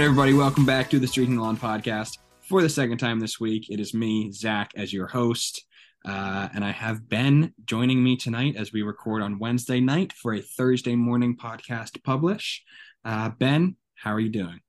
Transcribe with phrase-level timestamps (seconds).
[0.00, 2.16] right, everybody, welcome back to the Streaking the Lawn podcast.
[2.40, 5.66] For the second time this week, it is me, Zach, as your host.
[6.06, 10.32] Uh, and I have Ben joining me tonight as we record on Wednesday night for
[10.32, 12.64] a Thursday morning podcast publish.
[13.04, 14.60] Uh, ben, how are you doing?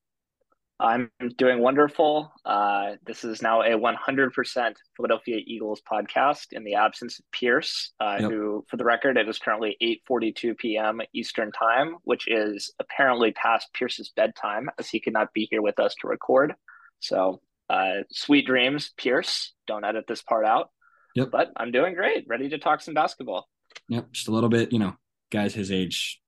[0.82, 2.34] I'm doing wonderful.
[2.44, 8.18] Uh, this is now a 100% Philadelphia Eagles podcast in the absence of Pierce, uh,
[8.20, 8.32] yep.
[8.32, 9.78] who, for the record, it is currently
[10.10, 11.00] 8:42 p.m.
[11.14, 15.80] Eastern Time, which is apparently past Pierce's bedtime, as he could not be here with
[15.80, 16.56] us to record.
[17.00, 19.54] So, uh, sweet dreams, Pierce.
[19.68, 20.72] Don't edit this part out.
[21.16, 21.30] Yep.
[21.32, 22.26] But I'm doing great.
[22.28, 23.48] Ready to talk some basketball.
[23.90, 24.12] Yep.
[24.14, 24.74] Just a little bit.
[24.74, 24.96] You know,
[25.30, 26.20] guys his age,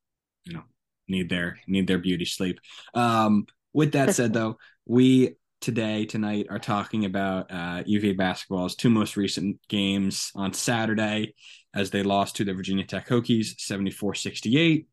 [0.46, 0.64] you know,
[1.08, 2.60] need their need their beauty sleep.
[2.94, 8.90] Um, with that said, though, we today tonight are talking about uh, UVA basketball's two
[8.90, 11.34] most recent games on Saturday
[11.74, 14.86] as they lost to the Virginia Tech Hokies 74-68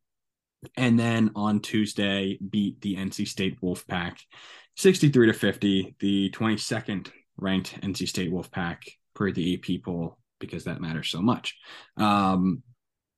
[0.77, 4.19] and then on Tuesday beat the NC State Wolfpack
[4.77, 8.77] 63 to 50 the 22nd ranked NC State Wolfpack
[9.15, 11.57] per the AP poll because that matters so much.
[11.97, 12.63] Um,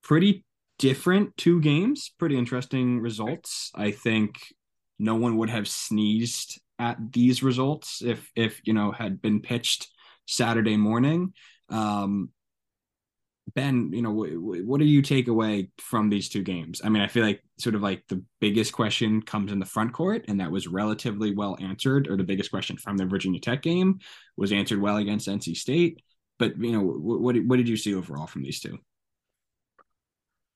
[0.03, 0.45] pretty
[0.79, 3.71] different two games pretty interesting results.
[3.75, 4.37] I think
[5.03, 9.89] no one would have sneezed at these results if if you know had been pitched
[10.27, 11.35] Saturday morning.
[11.69, 12.31] Um,
[13.55, 16.81] ben, you know, w- what do you take away from these two games?
[16.85, 19.93] I mean, I feel like sort of like the biggest question comes in the front
[19.93, 22.09] court, and that was relatively well answered.
[22.09, 23.99] Or the biggest question from the Virginia Tech game
[24.37, 26.01] was answered well against NC State.
[26.39, 28.79] But you know, what what, what did you see overall from these two?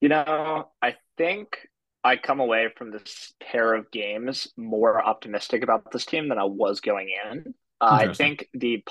[0.01, 1.67] You know, I think
[2.07, 6.45] I come away from this pair of games more optimistic about this team than I
[6.45, 7.53] was going in.
[7.81, 8.85] Uh, I think the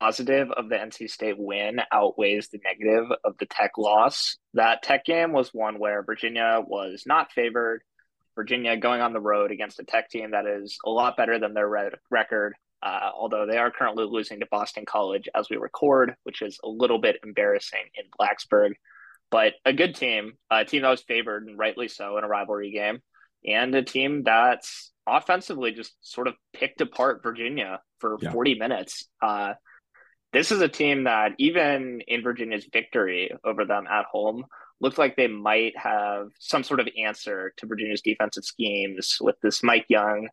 [0.00, 4.38] positive of the NC State win outweighs the negative of the Tech loss.
[4.54, 7.82] That Tech game was one where Virginia was not favored.
[8.36, 11.52] Virginia going on the road against a Tech team that is a lot better than
[11.52, 11.68] their
[12.10, 16.58] record, uh, although they are currently losing to Boston College as we record, which is
[16.64, 18.72] a little bit embarrassing in Blacksburg
[19.32, 22.70] but a good team, a team that was favored and rightly so in a rivalry
[22.70, 23.00] game,
[23.44, 28.30] and a team that's offensively just sort of picked apart Virginia for yeah.
[28.30, 29.08] 40 minutes.
[29.22, 29.54] Uh,
[30.34, 34.44] this is a team that even in Virginia's victory over them at home
[34.80, 39.62] looked like they might have some sort of answer to Virginia's defensive schemes with this
[39.62, 40.28] Mike Young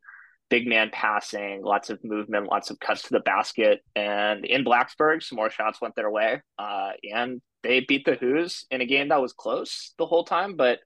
[0.49, 3.81] big man passing, lots of movement, lots of cuts to the basket.
[3.95, 6.41] And in Blacksburg, some more shots went their way.
[6.57, 10.55] Uh, and they beat the Hoos in a game that was close the whole time,
[10.55, 10.79] but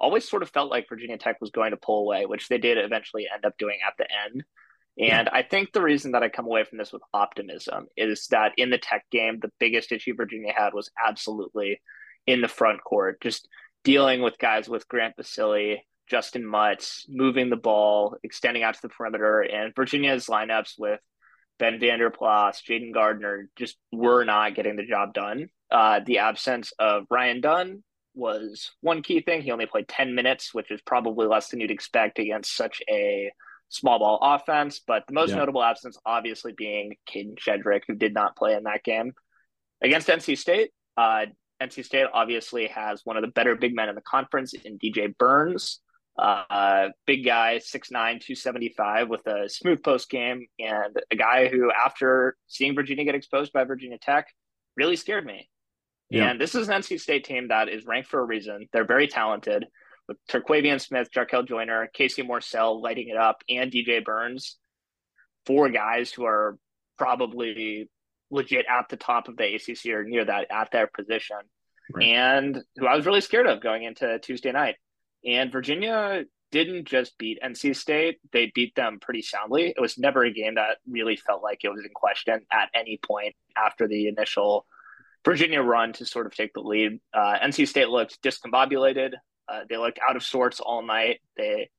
[0.00, 2.78] always sort of felt like Virginia Tech was going to pull away, which they did
[2.78, 4.44] eventually end up doing at the end.
[4.98, 8.52] And I think the reason that I come away from this with optimism is that
[8.56, 11.80] in the Tech game, the biggest issue Virginia had was absolutely
[12.26, 13.48] in the front court, just
[13.82, 15.78] dealing with guys with Grant Basile,
[16.10, 21.00] Justyn Mutz moving the ball, extending out to the perimeter, and Virginia's lineups with
[21.58, 25.48] Ben Vander Plas, Jayden Gardner just were not getting the job done.
[25.70, 27.82] Uh, the absence of Ryan Dunn
[28.14, 29.42] was one key thing.
[29.42, 33.30] He only played 10 minutes, which is probably less than you'd expect against such a
[33.68, 34.80] small ball offense.
[34.84, 35.36] But the most yeah.
[35.36, 39.12] notable absence, obviously, being Kadin Shedrick, who did not play in that game.
[39.82, 41.26] Against NC State, uh,
[41.62, 45.16] NC State obviously has one of the better big men in the conference in DJ
[45.16, 45.80] Burns.
[46.16, 52.36] Uh, big guy, 6'9, 275 with a smooth post game, and a guy who, after
[52.46, 54.28] seeing Virginia get exposed by Virginia Tech,
[54.76, 55.48] really scared me.
[56.10, 56.30] Yeah.
[56.30, 58.68] And this is an NC State team that is ranked for a reason.
[58.72, 59.66] They're very talented
[60.06, 64.58] with Terquavion Smith, Jarkel Joiner, Casey Morsell lighting it up, and DJ Burns.
[65.46, 66.56] Four guys who are
[66.98, 67.88] probably
[68.30, 71.36] legit at the top of the ACC or near that at their position,
[71.92, 72.06] right.
[72.06, 74.76] and who I was really scared of going into Tuesday night.
[75.24, 79.74] And Virginia didn't just beat NC State, they beat them pretty soundly.
[79.76, 82.98] It was never a game that really felt like it was in question at any
[83.04, 84.66] point after the initial
[85.24, 87.00] Virginia run to sort of take the lead.
[87.12, 89.14] Uh, NC State looked discombobulated.
[89.48, 91.20] Uh, they looked out of sorts all night.
[91.36, 91.70] They,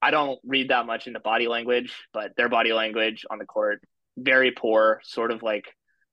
[0.00, 3.82] I don't read that much into body language, but their body language on the court
[4.16, 5.00] very poor.
[5.04, 5.66] Sort of like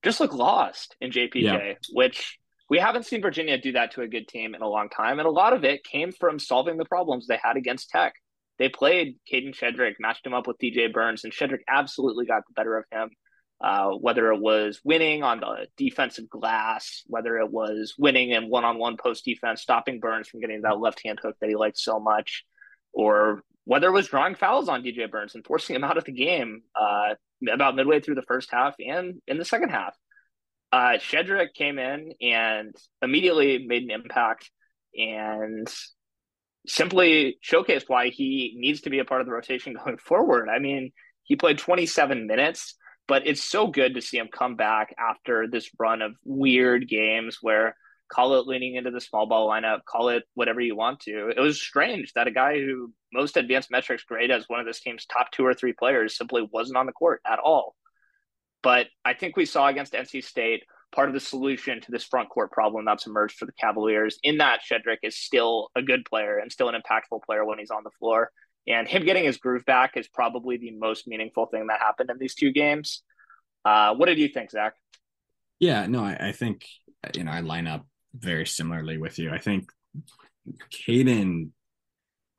[0.03, 1.73] just look lost in JPJ, yeah.
[1.93, 2.37] which
[2.73, 5.19] we haven't seen Virginia do that to a good team in a long time.
[5.19, 8.15] And a lot of it came from solving the problems they had against Tech.
[8.57, 12.53] They played Kadin Shedrick, matched him up with DJ Burns, and Shedrick absolutely got the
[12.55, 13.11] better of him.
[13.63, 18.65] Uh, whether it was winning on the defensive glass, whether it was winning in one
[18.65, 21.77] on one post defense, stopping Burns from getting that left hand hook that he liked
[21.77, 22.43] so much,
[22.91, 26.11] or whether it was drawing fouls on DJ Burns and forcing him out of the
[26.11, 27.13] game uh,
[27.51, 29.95] about midway through the first half and in the second half
[30.73, 34.49] uh, Shedrick came in and immediately made an impact.
[34.95, 35.67] And
[36.65, 40.49] simply showcased why he needs to be a part of the rotation going forward.
[40.49, 40.91] I mean,
[41.23, 42.75] he played 27 minutes,
[43.07, 47.39] but it's so good to see him come back after this run of weird games
[47.41, 47.75] where
[48.11, 51.29] call it leaning into the small ball lineup, call it whatever you want to.
[51.29, 54.81] It was strange that a guy who most advanced metrics grade as one of this
[54.81, 57.75] team's top two or three players simply wasn't on the court at all.
[58.63, 60.63] But I think we saw against NC State
[60.93, 64.17] part of the solution to this front court problem that's emerged for the Cavaliers.
[64.23, 67.71] In that, Shedrick is still a good player and still an impactful player when he's
[67.71, 68.31] on the floor.
[68.65, 72.17] And him getting his groove back is probably the most meaningful thing that happened in
[72.17, 73.03] these two games.
[73.65, 74.73] Uh, what did you think, Zach?
[75.59, 76.65] Yeah, no, I, I think
[77.13, 79.31] you know I line up very similarly with you.
[79.31, 79.69] I think
[80.71, 81.49] Kadin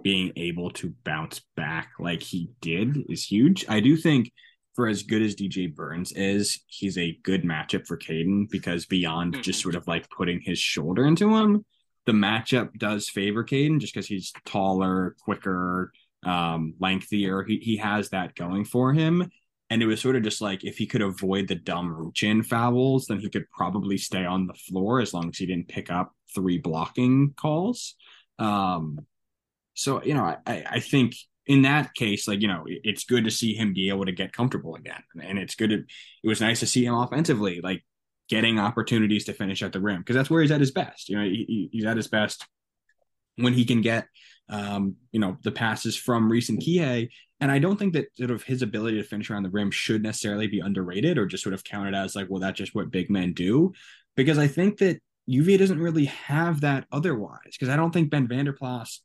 [0.03, 3.65] being able to bounce back like he did is huge.
[3.69, 4.33] I do think
[4.75, 9.35] for as good as DJ Burns is, he's a good matchup for Kadin because beyond
[9.35, 9.43] mm-hmm.
[9.43, 11.65] just sort of like putting his shoulder into him,
[12.07, 15.93] the matchup does favor Kadin just because he's taller, quicker,
[16.25, 17.45] um, lengthier.
[17.45, 19.31] He he has that going for him.
[19.71, 23.07] And it was sort of just like if he could avoid the dumb reach-in fouls,
[23.07, 26.13] then he could probably stay on the floor as long as he didn't pick up
[26.35, 27.95] three blocking calls.
[28.39, 28.99] Um,
[29.75, 31.15] so you know, I, I think
[31.47, 34.33] in that case, like you know, it's good to see him be able to get
[34.33, 35.71] comfortable again, and it's good.
[35.71, 37.85] To, it was nice to see him offensively, like
[38.29, 41.09] getting opportunities to finish at the rim because that's where he's at his best.
[41.09, 42.47] You know, he, he's at his best
[43.37, 44.07] when he can get
[44.49, 47.09] um, you know, the passes from Reese and Kihei.
[47.41, 50.03] And I don't think that sort of his ability to finish around the rim should
[50.03, 53.11] necessarily be underrated or just sort of counted as like, well, that's just what big
[53.11, 53.73] men do.
[54.17, 57.53] Because I think that UVA doesn't really have that otherwise.
[57.53, 59.01] Because I don't think Ben Vander Plas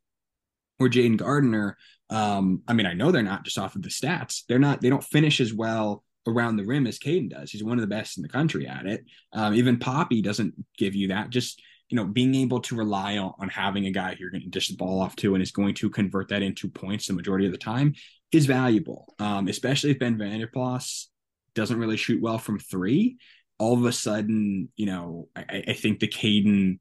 [0.79, 1.77] or Jayden Gardner,
[2.09, 4.43] um, I mean, I know they're not just off of the stats.
[4.47, 7.51] They're not, they don't finish as well around the rim as Kadin does.
[7.51, 9.05] He's one of the best in the country at it.
[9.33, 11.29] Um, even Poppy doesn't give you that.
[11.29, 14.49] Just you know, being able to rely on, on having a guy you're going to
[14.49, 17.47] dish the ball off to and is going to convert that into points the majority
[17.47, 17.95] of the time
[18.31, 19.13] is valuable.
[19.17, 21.09] Um, especially if Ben Vander Plas
[21.55, 23.17] doesn't really shoot well from three.
[23.57, 26.79] All of a sudden, you know, I, I think the Kadin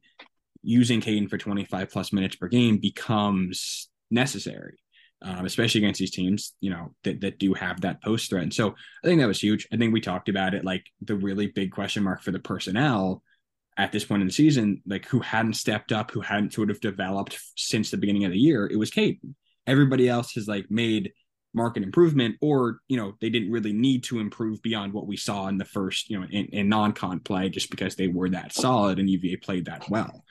[0.62, 4.78] using Kadin for 25 plus minutes per game becomes necessary.
[5.20, 8.44] Um, especially against these teams, you know, that, that do have that post threat.
[8.44, 9.66] And so I think that was huge.
[9.72, 13.24] I think we talked about it like the really big question mark for the personnel
[13.78, 16.80] at this point in the season, like who hadn't stepped up, who hadn't sort of
[16.80, 19.34] developed since the beginning of the year, it was Kadin.
[19.66, 21.12] Everybody else has like made
[21.58, 25.48] market improvement, or you know, they didn't really need to improve beyond what we saw
[25.48, 28.98] in the first, you know, in, in non-con play, just because they were that solid
[28.98, 30.24] and UVA played that well.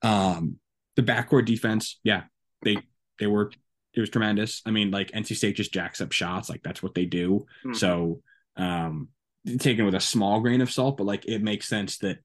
[0.00, 0.56] Um,
[0.96, 2.22] the backcourt defense, yeah,
[2.62, 2.78] they
[3.18, 3.50] they were
[3.92, 4.62] it was tremendous.
[4.64, 7.46] I mean, like NC State just jacks up shots, like that's what they do.
[7.64, 7.74] Mm-hmm.
[7.74, 8.22] So
[8.56, 9.08] um
[9.58, 12.18] taken with a small grain of salt, but like it makes sense that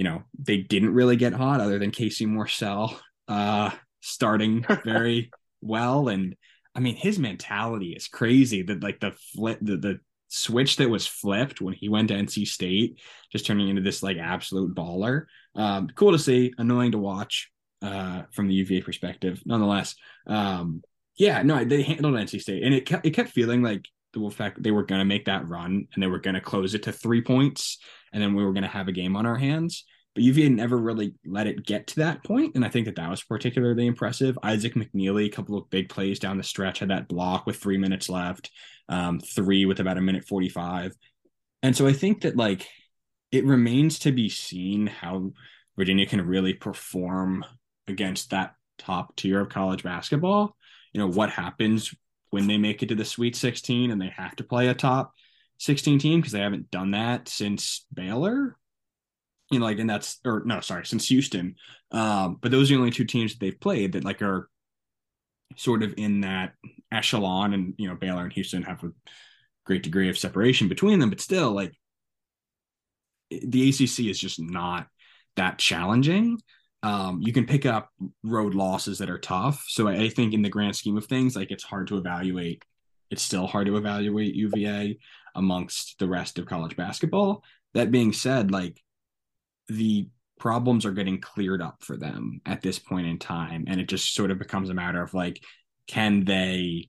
[0.00, 2.96] you know, they didn't really get hot other than Casey Morsell
[3.28, 3.70] uh,
[4.00, 5.30] starting very
[5.60, 6.08] well.
[6.08, 6.36] And
[6.74, 11.06] I mean, his mentality is crazy that like the flip, the, the switch that was
[11.06, 13.00] flipped when he went to NC State,
[13.32, 15.24] just turning into this like absolute baller.
[15.54, 17.50] Um, cool to see, annoying to watch
[17.82, 19.96] uh, from the UVA perspective, nonetheless.
[20.26, 20.82] Um,
[21.16, 24.62] yeah, no, they handled NC State, and it kept it kept feeling like the fact
[24.62, 26.92] they were going to make that run and they were going to close it to
[26.92, 27.78] three points
[28.12, 29.84] and then we were going to have a game on our hands.
[30.14, 33.10] But UVA never really let it get to that point, and I think that that
[33.10, 34.36] was particularly impressive.
[34.42, 37.78] Isaac McNeely, a couple of big plays down the stretch, had that block with three
[37.78, 38.50] minutes left,
[38.88, 40.92] um, three with about a minute forty-five,
[41.62, 42.66] and so I think that like
[43.30, 45.32] it remains to be seen how
[45.76, 47.44] Virginia can really perform
[47.86, 50.56] against that top tier of college basketball.
[50.92, 51.94] You know what happens
[52.30, 55.12] when they make it to the Sweet 16 and they have to play a top
[55.58, 58.56] 16 team because they haven't done that since Baylor.
[59.50, 61.56] You know, like, and that's or no, sorry, since Houston.
[61.90, 64.48] Um, but those are the only two teams that they've played that like are
[65.56, 66.54] sort of in that
[66.92, 68.92] echelon, and you know, Baylor and Houston have a
[69.64, 71.72] great degree of separation between them, but still, like,
[73.30, 74.86] the ACC is just not
[75.36, 76.38] that challenging.
[76.82, 77.90] Um, you can pick up
[78.22, 79.64] road losses that are tough.
[79.68, 82.64] So I, I think in the grand scheme of things, like it's hard to evaluate.
[83.10, 84.98] It's still hard to evaluate UVA
[85.34, 87.44] amongst the rest of college basketball.
[87.74, 88.82] That being said, like
[89.70, 90.08] the
[90.38, 93.64] problems are getting cleared up for them at this point in time.
[93.66, 95.42] And it just sort of becomes a matter of like,
[95.86, 96.88] can they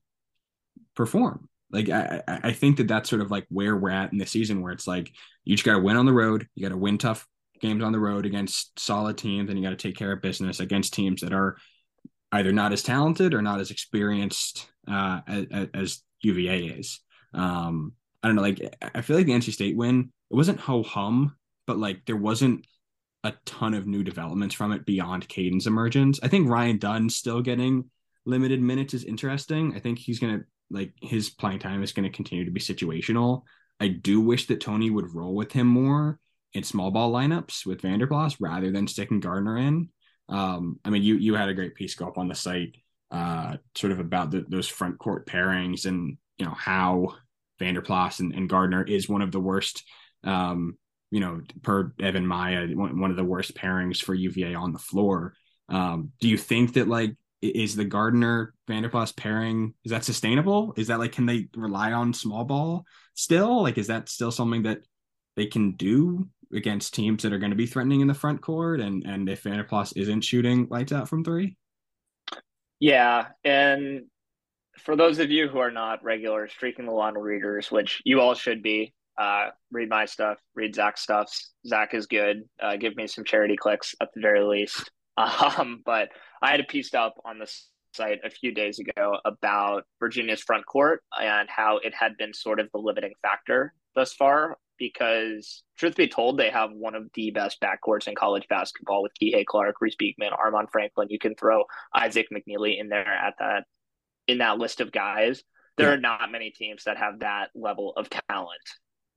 [0.96, 1.50] perform?
[1.72, 4.62] Like, I, I think that that's sort of like where we're at in the season,
[4.62, 5.12] where it's like,
[5.44, 6.48] you just got to win on the road.
[6.56, 7.28] You got to win tough
[7.62, 10.60] games on the road against solid teams, and you got to take care of business
[10.60, 11.58] against teams that are
[12.32, 17.00] either not as talented or not as experienced uh, as, as UVA is.
[17.34, 18.42] Um, I don't know.
[18.42, 21.36] Like I feel like the NC State win, it wasn't ho hum,
[21.72, 22.68] but like there wasn't
[23.24, 26.20] a ton of new developments from it beyond Kadin's emergence.
[26.22, 27.90] I think Ryan Dunn still getting
[28.26, 29.74] limited minutes is interesting.
[29.74, 33.44] I think he's gonna like his playing time is gonna continue to be situational.
[33.80, 36.20] I do wish that Tony would roll with him more
[36.54, 39.88] in small ball lineups with Vanderplas rather than sticking Gardner in.
[40.28, 42.76] Um, I mean, you you had a great piece go up on the site,
[43.12, 47.16] uh, sort of about the, those front court pairings and you know how
[47.62, 49.86] Vanderplas and, and Gardner is one of the worst
[50.26, 50.78] um,
[51.12, 55.34] you know, per Evan Miya, one, of the worst pairings for UVA on the floor.
[55.70, 60.74] Um, do you think that like is the Gardner Vanderplas pairing is that sustainable?
[60.78, 63.62] Is that like can they rely on small ball still?
[63.62, 64.80] Like is that still something that
[65.36, 68.80] they can do against teams that are going to be threatening in the front court?
[68.80, 71.58] And and if Vanderplas isn't shooting lights out from three?
[72.80, 74.06] Yeah, and
[74.80, 78.34] for those of you who are not regular streaking the lawn readers, which you all
[78.34, 81.32] should be, uh, read my stuff, read Zach's stuff.
[81.68, 82.44] Zach is good.
[82.62, 84.92] Uh, give me some charity clicks at the very least.
[85.18, 86.10] Um, but
[86.42, 87.52] I had a piece up on the
[87.94, 92.60] site a few days ago about Virginia's front court and how it had been sort
[92.60, 94.58] of the limiting factor thus far.
[94.80, 99.12] Because, truth be told, they have one of the best backcourts in college basketball with
[99.22, 101.10] Kihei Clark, Reese Beekman, Armaan Franklin.
[101.12, 103.66] You can throw Isaac McNeely in there at that
[104.28, 105.44] in that list of guys.
[105.78, 105.94] There yeah.
[105.94, 108.58] are not many teams that have that level of talent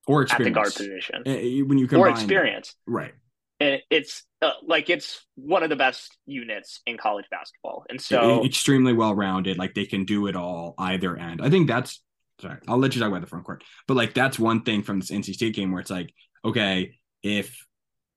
[0.07, 0.47] or experience.
[0.47, 3.13] at the guard position eh, when you combine or experience, right?
[3.61, 8.45] And it's uh, like it's one of the best units in college basketball, and so
[8.45, 9.59] extremely well rounded.
[9.59, 11.41] Like they can do it all either end.
[11.43, 12.03] I think that's
[12.41, 12.59] sorry.
[12.69, 15.11] I'll let you talk about the front court, but like that's one thing from this
[15.11, 16.13] NC State game where it's like,
[16.45, 17.65] okay, if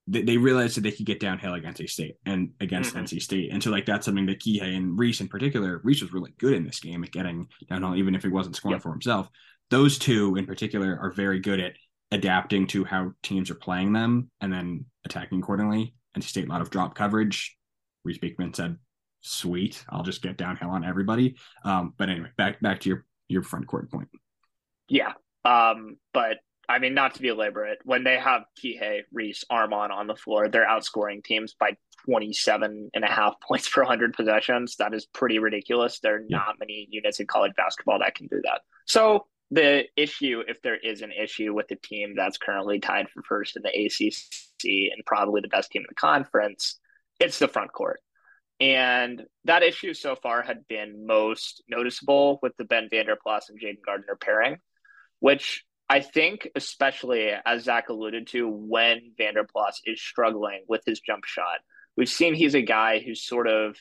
[0.09, 3.03] they realized that they could get downhill against a state and against mm-hmm.
[3.03, 3.51] NC State.
[3.51, 6.53] And so like that's something that Kihei and Reese in particular, Reese was really good
[6.53, 8.83] in this game at getting downhill, even if he wasn't scoring yep.
[8.83, 9.29] for himself
[9.69, 11.73] those two in particular are very good at
[12.11, 15.93] adapting to how teams are playing them and then attacking accordingly.
[16.17, 17.57] NC State a lot of drop coverage.
[18.03, 18.77] Reese Beekman said,
[19.21, 23.43] "Sweet, I'll just get downhill on everybody." Um, but anyway, back back to your your
[23.43, 24.07] front court point.
[24.87, 26.37] Yeah, um, but
[26.69, 30.49] I mean, not to be elaborate, when they have Kihei, Reese, Armaan on the floor,
[30.49, 34.75] they're outscoring teams by 27 and a half points per 100 possessions.
[34.77, 35.99] That is pretty ridiculous.
[35.99, 36.37] There are yeah.
[36.37, 38.61] not many units in college basketball that can do that.
[38.85, 43.23] So the issue, if there is an issue with the team that's currently tied for
[43.23, 46.79] first in the ACC and probably the best team in the conference,
[47.19, 47.99] it's the front court.
[48.59, 53.85] And that issue so far had been most noticeable with the Ben Vanderplas and Jayden
[53.85, 54.57] Gardner pairing,
[55.19, 61.23] which I think, especially as Zach alluded to, when Vanderplas is struggling with his jump
[61.25, 61.59] shot,
[61.95, 63.77] we've seen he's a guy who sort of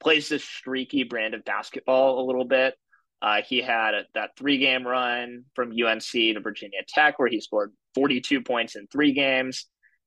[0.00, 2.74] plays this streaky brand of basketball a little bit
[3.22, 7.40] uh, he had a, that three game run from UNC to Virginia Tech where he
[7.40, 9.66] scored 42 points in three games.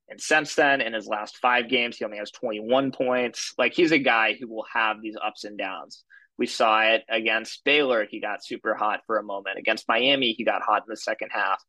[0.09, 3.53] And since then, in his last five games, he only has 21 points.
[3.57, 6.03] Like he's a guy who will have these ups and downs.
[6.37, 8.05] We saw it against Baylor.
[8.07, 9.57] He got super hot for a moment.
[9.57, 11.63] Against Miami, he got hot in the second half.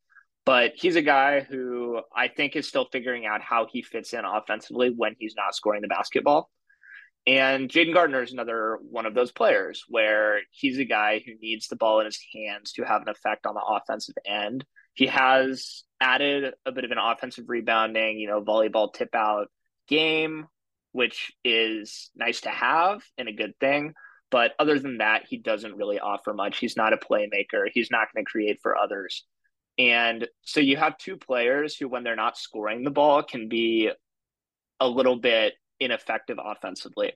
[0.44, 4.24] But he's a guy who I think is still figuring out how he fits in
[4.24, 6.50] offensively when he's not scoring the basketball.
[7.26, 11.66] And Jayden Gardner is another one of those players where he's a guy who needs
[11.66, 14.64] the ball in his hands to have an effect on the offensive end.
[14.94, 19.48] He has added a bit of an offensive rebounding, you know, volleyball tip out
[19.88, 20.46] game,
[20.92, 23.94] which is nice to have and a good thing.
[24.30, 26.58] But other than that, he doesn't really offer much.
[26.58, 27.66] He's not a playmaker.
[27.72, 29.24] He's not going to create for others.
[29.78, 33.90] And so you have two players who, when they're not scoring the ball, can be
[34.80, 37.12] a little bit ineffective offensively.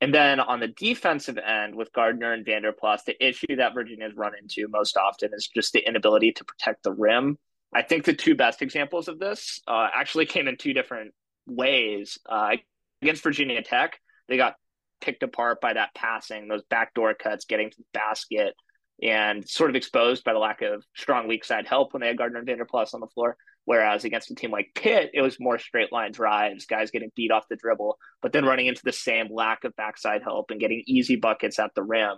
[0.00, 4.32] And then on the defensive end with Gardner and Vanderplas, the issue that Virginia's run
[4.36, 7.38] into most often is just the inability to protect the rim.
[7.72, 11.14] I think the two best examples of this uh, actually came in two different
[11.46, 12.18] ways.
[12.28, 12.56] Uh,
[13.00, 14.56] against Virginia Tech, they got
[15.00, 18.54] picked apart by that passing, those backdoor cuts, getting to the basket,
[19.02, 22.18] and sort of exposed by the lack of strong weak side help when they had
[22.18, 23.36] Gardner and Vanderplas on the floor.
[23.64, 27.30] Whereas against a team like Pitt, it was more straight line drives, guys getting beat
[27.30, 30.82] off the dribble, but then running into the same lack of backside help and getting
[30.86, 32.16] easy buckets at the rim.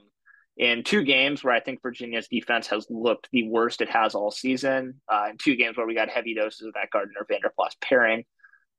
[0.56, 4.30] In two games where I think Virginia's defense has looked the worst it has all
[4.30, 8.24] season, uh, in two games where we got heavy doses of that Gardner Vanderplas pairing.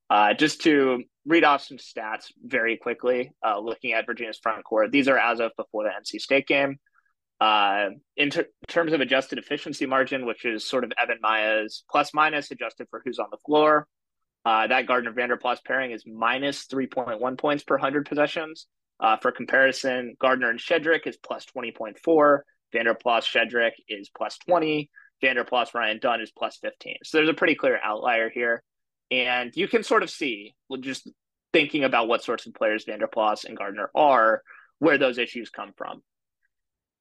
[0.09, 4.91] Uh, just to read off some stats very quickly, uh, looking at Virginia's front court,
[4.91, 6.79] these are as of before the NC State game.
[7.39, 12.13] Uh, in ter- terms of adjusted efficiency margin, which is sort of Evan Miya's plus
[12.13, 13.87] minus adjusted for who's on the floor,
[14.45, 18.67] uh, that Gardner Vanderplas pairing is minus 3.1 points per 100 possessions.
[18.99, 22.39] Uh, for comparison, Gardner and Shedrick is plus 20.4.
[22.73, 24.89] Vanderplas Shedrick is plus 20.
[25.21, 26.97] Vanderplas Ryan Dunn is plus 15.
[27.03, 28.63] So there's a pretty clear outlier here.
[29.11, 31.09] And you can sort of see, just
[31.51, 34.41] thinking about what sorts of players Vanderplas and Gardner are,
[34.79, 36.01] where those issues come from.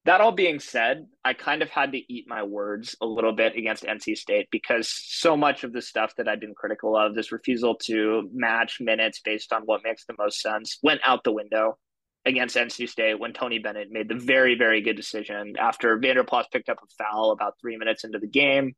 [0.04, 3.56] That all being said, I kind of had to eat my words a little bit
[3.56, 7.32] against NC State because so much of the stuff that I've been critical of, this
[7.32, 11.78] refusal to match minutes based on what makes the most sense, went out the window
[12.26, 16.68] against NC State when Tony Bennett made the very, very good decision after Vanderplas picked
[16.68, 18.74] up a foul about three minutes into the game.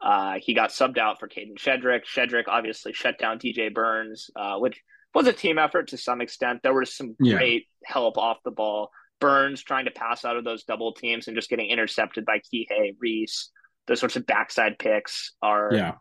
[0.00, 2.04] Uh, he got subbed out for Kadin Shedrick.
[2.06, 4.80] Shedrick obviously shut down DJ Burns, uh, which
[5.14, 6.60] was a team effort to some extent.
[6.62, 7.92] There was some great yeah.
[7.92, 8.90] help off the ball.
[9.20, 12.96] Burns trying to pass out of those double teams and just getting intercepted by Kihei,
[12.98, 13.50] Reese.
[13.86, 15.70] Those sorts of backside picks are.
[15.72, 15.94] Yeah.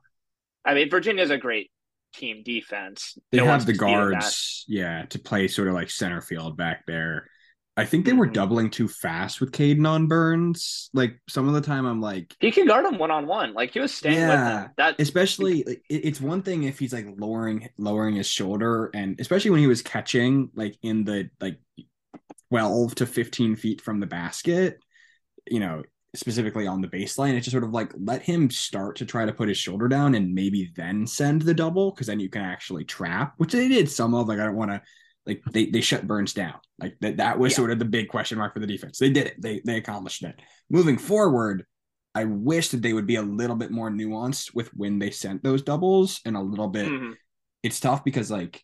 [0.66, 1.72] I mean, Virginia's a great
[2.14, 3.18] team defense.
[3.32, 7.30] They no have the guards, yeah, to play sort of like center field back there.
[7.78, 8.34] I think they were mm-hmm.
[8.34, 10.90] doubling too fast with Kadin on Burns.
[10.94, 13.54] Like some of the time, I'm like, he can guard him one on one.
[13.54, 14.72] Like he was staying yeah, with him.
[14.78, 19.52] That especially, like, it's one thing if he's like lowering lowering his shoulder, and especially
[19.52, 21.60] when he was catching like in the like
[22.50, 24.80] twelve to fifteen feet from the basket.
[25.50, 25.84] You know,
[26.16, 27.36] specifically on the baseline.
[27.36, 30.16] It's just sort of like let him start to try to put his shoulder down
[30.16, 33.90] and maybe then send the double because then you can actually trap, which they did
[33.90, 34.28] some of.
[34.28, 34.82] Like I don't want to
[35.26, 36.56] like they they shut Burns down.
[36.80, 37.58] Like that that was yeah.
[37.58, 38.98] sort of the big question mark for the defense.
[38.98, 39.42] They did it.
[39.42, 40.40] They they accomplished it.
[40.70, 41.66] Moving forward,
[42.16, 45.44] I wish that they would be a little bit more nuanced with when they sent
[45.44, 46.88] those doubles and a little bit.
[46.88, 47.14] Mm-hmm.
[47.62, 48.64] It's tough because like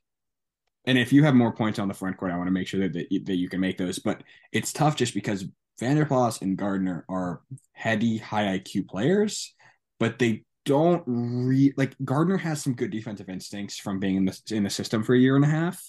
[0.87, 2.81] and if you have more points on the front court, I want to make sure
[2.81, 3.99] that, that, you, that you can make those.
[3.99, 5.45] But it's tough just because
[5.81, 7.41] Vanderplas and Gardner are
[7.73, 9.53] heady, high IQ players,
[9.99, 14.41] but they don't re like Gardner has some good defensive instincts from being in the
[14.51, 15.81] in the system for a year and a half,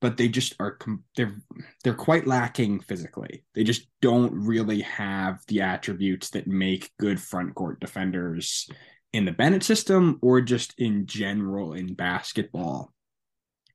[0.00, 0.78] but they just are
[1.16, 1.36] they're
[1.82, 3.44] they're quite lacking physically.
[3.54, 8.68] They just don't really have the attributes that make good front court defenders
[9.12, 12.92] in the Bennett system or just in general in basketball.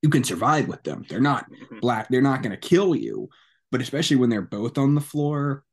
[0.01, 1.05] You can survive with them.
[1.07, 1.79] They're not mm-hmm.
[1.79, 2.09] black.
[2.09, 3.29] They're not going to kill you,
[3.71, 5.63] but especially when they're both on the floor,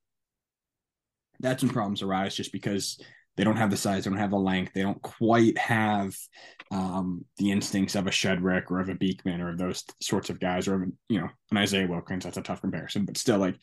[1.41, 3.01] that's when problems arise just because
[3.37, 6.15] they don't have the size, they don't have the length, they don't quite have
[6.71, 10.41] um, the instincts of a Shedrick or of a Beekman or of those sorts of
[10.41, 12.25] guys, or of you know, an Isaiah Wilkins.
[12.25, 13.57] That's a tough comparison, but still, like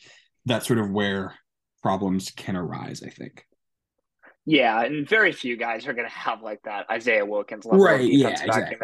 [0.44, 1.34] that's sort of where
[1.82, 3.02] problems can arise.
[3.02, 3.44] I think.
[4.44, 8.02] Yeah, and very few guys are going to have like that Isaiah Wilkins level right,
[8.02, 8.76] yeah, exactly.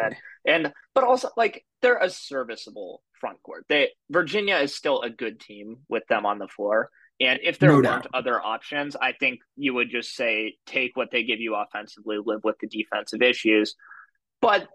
[0.45, 3.65] And but also like they're a serviceable front court.
[3.67, 6.89] They Virginia is still a good team with them on the floor.
[7.19, 8.07] And if there no weren't doubt.
[8.13, 12.45] other options, I think you would just say take what they give you offensively, live
[12.45, 13.75] with the defensive issues.
[14.41, 14.69] But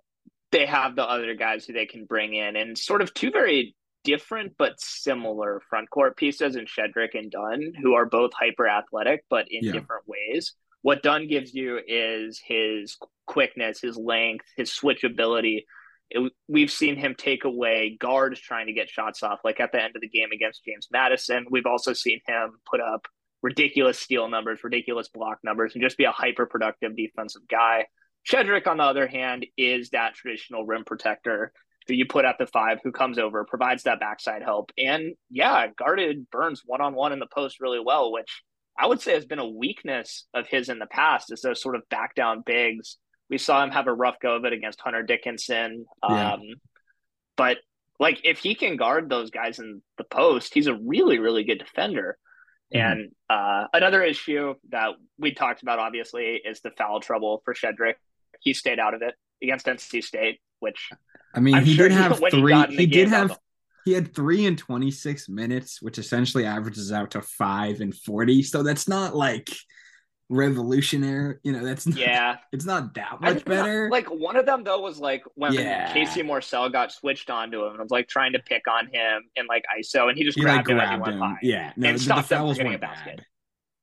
[0.52, 3.74] they have the other guys who they can bring in and sort of two very
[4.04, 9.24] different but similar front court pieces in Shedrick and Dunn, who are both hyper athletic
[9.30, 9.72] but in yeah.
[9.72, 10.52] different ways.
[10.84, 15.64] What Dunn gives you is his quickness, his length, his switchability.
[16.10, 19.82] It, we've seen him take away guards trying to get shots off, like at the
[19.82, 21.46] end of the game against James Madison.
[21.50, 23.06] We've also seen him put up
[23.42, 27.86] ridiculous steal numbers, ridiculous block numbers, and just be a hyper productive defensive guy.
[28.30, 31.50] Shedrick, on the other hand, is that traditional rim protector
[31.88, 35.68] who you put at the five, who comes over, provides that backside help, and yeah,
[35.68, 38.42] guarded Burns one on one in the post really well, which
[38.78, 41.76] I would say has been a weakness of his in the past is those sort
[41.76, 42.96] of back down bigs.
[43.30, 45.86] We saw him have a rough go of it against Hunter Dickinson.
[46.08, 46.34] Yeah.
[46.34, 46.40] Um,
[47.36, 47.58] but
[48.00, 51.58] like if he can guard those guys in the post, he's a really, really good
[51.58, 52.18] defender.
[52.74, 52.92] Mm-hmm.
[52.92, 57.94] And uh, another issue that we talked about obviously is the foul trouble for Shedrick.
[58.40, 60.90] He stayed out of it against NC State, which
[61.34, 62.54] I mean, he sure did have three.
[62.70, 63.38] He, he did have
[63.84, 68.42] he had three and 26 minutes, which essentially averages out to five and 40.
[68.42, 69.50] So that's not like
[70.30, 71.36] revolutionary.
[71.42, 73.88] You know, that's not, yeah, it's not that much better.
[73.90, 75.92] like one of them though was like when yeah.
[75.92, 79.46] Casey Morsell got switched onto him and was like trying to pick on him in
[79.46, 81.20] like ISO, and he just he grabbed, like, grabbed him, him.
[81.20, 83.18] High yeah, no, and the, stopped the fouls him weren't basket.
[83.18, 83.26] Bad.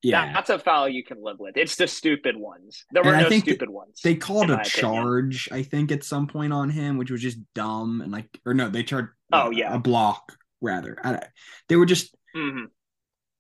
[0.03, 1.57] Yeah, that, that's a foul you can live with.
[1.57, 2.85] It's the stupid ones.
[2.91, 4.01] There were no stupid ones.
[4.03, 5.65] They called a charge, opinion.
[5.65, 8.69] I think, at some point on him, which was just dumb and like, or no,
[8.69, 9.09] they charged.
[9.31, 10.97] Oh yeah, a block rather.
[11.03, 11.21] I,
[11.69, 12.65] they were just, mm-hmm.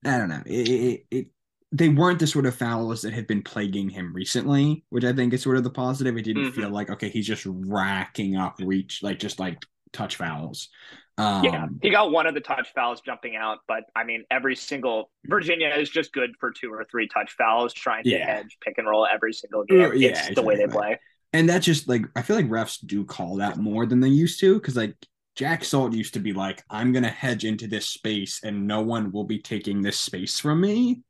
[0.05, 0.43] I don't know.
[0.45, 1.27] It, it, it,
[1.71, 5.33] they weren't the sort of fouls that had been plaguing him recently, which I think
[5.33, 6.17] is sort of the positive.
[6.17, 6.61] It didn't mm-hmm.
[6.61, 10.69] feel like okay, he's just racking up reach, like just like touch fouls.
[11.17, 14.55] Um, yeah, he got one of the touch fouls jumping out, but I mean, every
[14.55, 18.25] single Virginia is just good for two or three touch fouls, trying to yeah.
[18.25, 19.79] hedge pick and roll every single game.
[19.79, 20.35] Yeah, it's exactly.
[20.35, 20.99] the way they play.
[21.33, 24.39] And that's just like I feel like refs do call that more than they used
[24.39, 24.95] to because like
[25.35, 28.81] Jack Salt used to be like, I'm going to hedge into this space and no
[28.81, 31.01] one will be taking this space from me.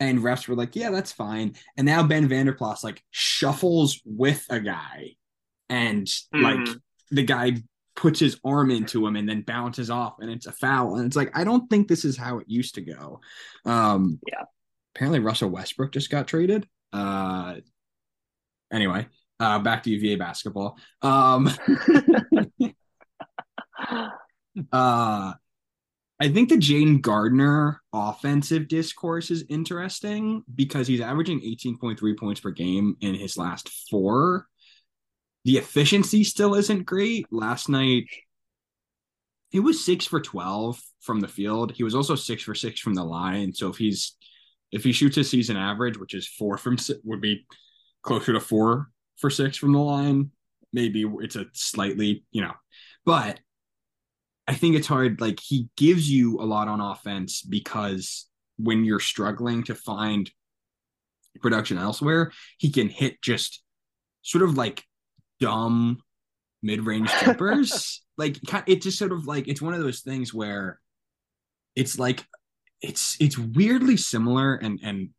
[0.00, 1.54] And refs were like, yeah, that's fine.
[1.76, 5.14] And now Ben Vanderplas like shuffles with a guy
[5.68, 6.42] and mm-hmm.
[6.42, 6.76] like
[7.10, 7.62] the guy
[7.94, 11.16] puts his arm into him and then bounces off and it's a foul and it's
[11.16, 13.20] like I don't think this is how it used to go.
[13.64, 14.44] Um yeah.
[14.94, 16.66] Apparently Russell Westbrook just got traded.
[16.92, 17.56] Uh
[18.72, 19.06] anyway,
[19.40, 20.78] uh back to UVA basketball.
[21.02, 21.50] Um
[24.72, 25.32] uh
[26.22, 32.52] I think the Jane Gardner offensive discourse is interesting because he's averaging 18.3 points per
[32.52, 34.46] game in his last four.
[35.44, 37.26] The efficiency still isn't great.
[37.30, 38.06] Last night,
[39.50, 41.72] he was six for 12 from the field.
[41.72, 43.52] He was also six for six from the line.
[43.52, 44.16] So if he's
[44.70, 47.46] if he shoots his season average, which is four from would be
[48.02, 50.30] closer to four for six from the line,
[50.72, 52.54] maybe it's a slightly, you know,
[53.04, 53.38] but
[54.48, 55.20] I think it's hard.
[55.20, 58.26] Like he gives you a lot on offense because
[58.56, 60.30] when you're struggling to find
[61.40, 63.62] production elsewhere, he can hit just
[64.22, 64.84] sort of like
[65.42, 66.00] dumb
[66.62, 68.02] mid-range jumpers.
[68.16, 70.78] like it just sort of like it's one of those things where
[71.74, 72.24] it's like
[72.80, 75.10] it's it's weirdly similar and and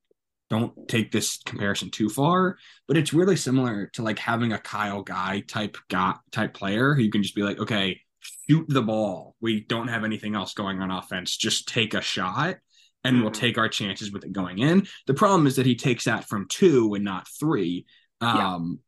[0.50, 2.58] don't take this comparison too far,
[2.88, 7.02] but it's really similar to like having a Kyle Guy type guy type player who
[7.02, 9.36] you can just be like, okay, shoot the ball.
[9.42, 11.36] We don't have anything else going on offense.
[11.36, 12.58] Just take a shot
[13.04, 13.24] and mm-hmm.
[13.24, 14.86] we'll take our chances with it going in.
[15.08, 17.86] The problem is that he takes that from two and not three.
[18.22, 18.80] Um.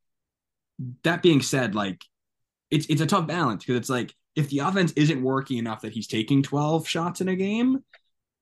[1.03, 2.03] That being said, like
[2.71, 5.93] it's it's a tough balance because it's like if the offense isn't working enough that
[5.93, 7.83] he's taking 12 shots in a game,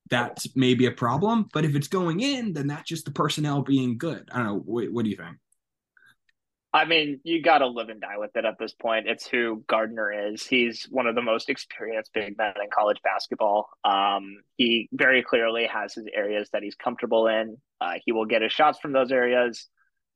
[0.10, 1.48] that's maybe a problem.
[1.54, 4.30] But if it's going in, then that's just the personnel being good.
[4.32, 4.60] I don't know.
[4.66, 5.38] What, what do you think?
[6.76, 9.08] I mean, you got to live and die with it at this point.
[9.08, 10.44] It's who Gardner is.
[10.44, 13.70] He's one of the most experienced big men in college basketball.
[13.84, 17.58] Um, he very clearly has his areas that he's comfortable in.
[17.80, 19.68] Uh, he will get his shots from those areas,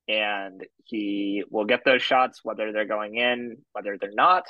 [0.07, 4.43] and he will get those shots whether they're going in, whether they're not.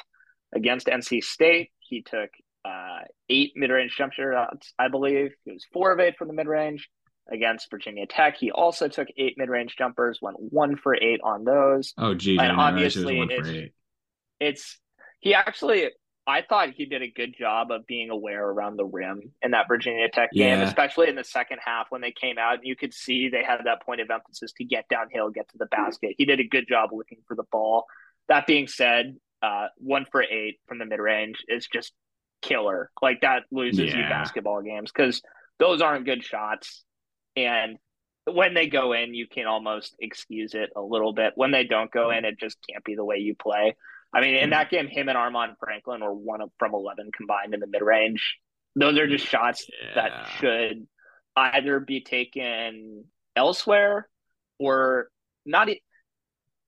[0.53, 2.29] Against NC State, he took
[2.63, 5.31] uh, eight mid-range jump shots, I believe.
[5.45, 6.89] He was four of eight from the mid-range
[7.29, 8.37] against Virginia Tech.
[8.37, 11.93] He also took eight mid range jumpers, went one for eight on those.
[11.97, 12.39] Oh, geez.
[12.41, 13.73] And obviously, it's,
[14.39, 14.79] it's,
[15.19, 15.89] he actually,
[16.27, 19.69] I thought he did a good job of being aware around the rim in that
[19.69, 20.67] Virginia Tech game, yeah.
[20.67, 22.65] especially in the second half when they came out.
[22.65, 25.67] You could see they had that point of emphasis to get downhill, get to the
[25.67, 26.15] basket.
[26.17, 27.85] He did a good job looking for the ball.
[28.27, 31.93] That being said, uh, one for eight from the mid range is just
[32.41, 32.91] killer.
[33.01, 34.03] Like that loses yeah.
[34.03, 35.21] you basketball games because
[35.59, 36.83] those aren't good shots.
[37.37, 37.77] And
[38.25, 41.33] when they go in, you can almost excuse it a little bit.
[41.35, 43.75] When they don't go in, it just can't be the way you play.
[44.13, 44.49] I mean, in hmm.
[44.51, 47.81] that game, him and Armaan Franklin were one of, from 11 combined in the mid
[47.81, 48.37] range.
[48.75, 49.95] Those are just shots yeah.
[49.95, 50.87] that should
[51.35, 54.07] either be taken elsewhere
[54.59, 55.09] or
[55.45, 55.69] not.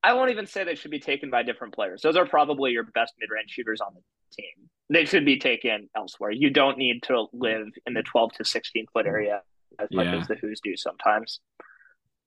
[0.02, 2.02] I won't even say they should be taken by different players.
[2.02, 4.02] Those are probably your best mid range shooters on the
[4.36, 4.70] team.
[4.90, 6.32] They should be taken elsewhere.
[6.32, 9.10] You don't need to live in the 12 to 16 foot hmm.
[9.12, 9.42] area
[9.80, 10.04] as yeah.
[10.04, 11.40] much as the Hoos do sometimes.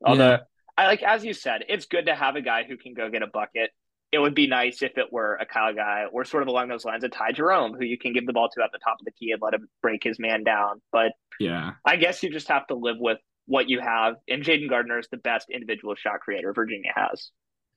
[0.05, 0.39] Although yeah.
[0.77, 3.23] I like as you said, it's good to have a guy who can go get
[3.23, 3.71] a bucket.
[4.13, 6.85] It would be nice if it were a Kyle Guy or sort of along those
[6.85, 9.07] lines, a Ty Jerome, who you can give the ball to at the top of
[9.07, 10.83] the key and let him break his man down.
[10.93, 14.17] But yeah, I guess you just have to live with what you have.
[14.29, 17.31] And Jayden Gardner is the best individual shot creator Virginia has,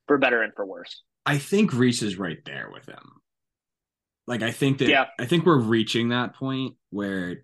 [0.07, 1.01] for better and for worse.
[1.25, 3.21] I think Reese is right there with him.
[4.27, 5.05] Like I think that yeah.
[5.19, 7.43] I think we're reaching that point where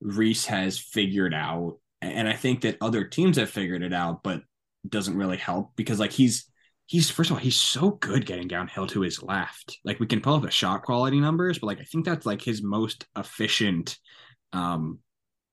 [0.00, 4.42] Reese has figured out, and I think that other teams have figured it out, but
[4.88, 6.46] doesn't really help because like he's
[6.86, 9.78] he's first of all he's so good getting downhill to his left.
[9.84, 12.42] Like we can pull up the shot quality numbers, but like I think that's like
[12.42, 13.98] his most efficient
[14.52, 14.98] um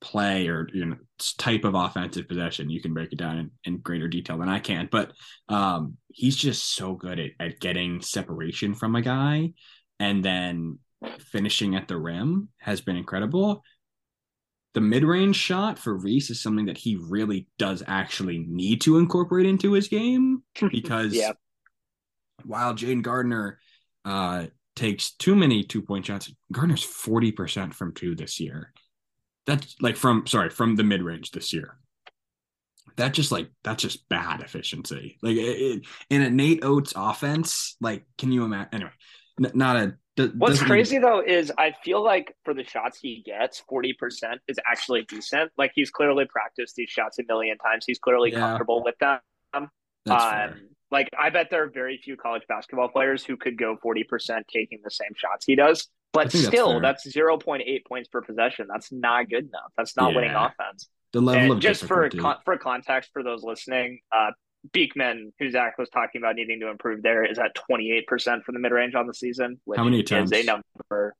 [0.01, 0.97] play or you know
[1.37, 2.69] type of offensive possession.
[2.69, 5.11] You can break it down in, in greater detail than I can, but
[5.49, 9.53] um he's just so good at, at getting separation from a guy
[9.99, 10.79] and then
[11.19, 13.63] finishing at the rim has been incredible
[14.73, 19.45] the mid-range shot for Reese is something that he really does actually need to incorporate
[19.45, 21.33] into his game because yeah.
[22.45, 23.59] while Jane Gardner
[24.05, 28.73] uh, takes too many two-point shots, Gardner's 40% from two this year.
[29.45, 31.77] That's like from sorry, from the mid-range this year.
[32.97, 35.17] That just like that's just bad efficiency.
[35.21, 38.91] Like it, it, in a Nate Oats offense, like can you imagine anyway,
[39.43, 39.97] n- not a
[40.35, 44.59] What's crazy though is I feel like for the shots he gets, forty percent is
[44.69, 45.51] actually decent.
[45.57, 47.85] Like he's clearly practiced these shots a million times.
[47.87, 48.39] He's clearly yeah.
[48.39, 49.19] comfortable with them.
[50.05, 50.69] That's um.
[50.91, 54.45] Like I bet there are very few college basketball players who could go forty percent
[54.53, 55.87] taking the same shots he does.
[56.11, 58.67] But still, that's zero point eight points per possession.
[58.69, 59.71] That's not good enough.
[59.77, 60.15] That's not yeah.
[60.17, 60.89] winning offense.
[61.13, 64.31] The level and of just for con- for context for those listening, uh,
[64.73, 68.59] Beekman, who Zach was talking about needing to improve there, is at 28% from the
[68.59, 70.31] mid range on the season, How many attempts?
[70.31, 71.15] is a number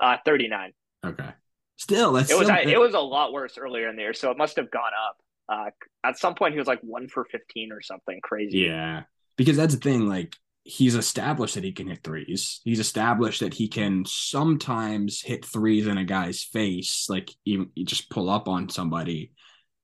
[0.00, 0.72] uh, 39.
[1.04, 1.30] Okay.
[1.76, 4.30] Still, that's it was still, it was a lot worse earlier in the year, so
[4.30, 5.16] it must have gone up.
[5.48, 5.70] Uh,
[6.08, 8.60] at some point, he was like one for 15 or something crazy.
[8.60, 9.02] Yeah,
[9.36, 10.08] because that's the thing.
[10.08, 12.60] Like he's established that he can hit threes.
[12.64, 18.08] He's established that he can sometimes hit threes in a guy's face, like even just
[18.08, 19.32] pull up on somebody.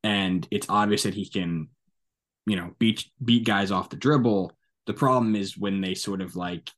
[0.03, 1.69] And it's obvious that he can,
[2.51, 4.53] you know, beat beat guys off the dribble.
[4.87, 6.71] The problem is when they sort of like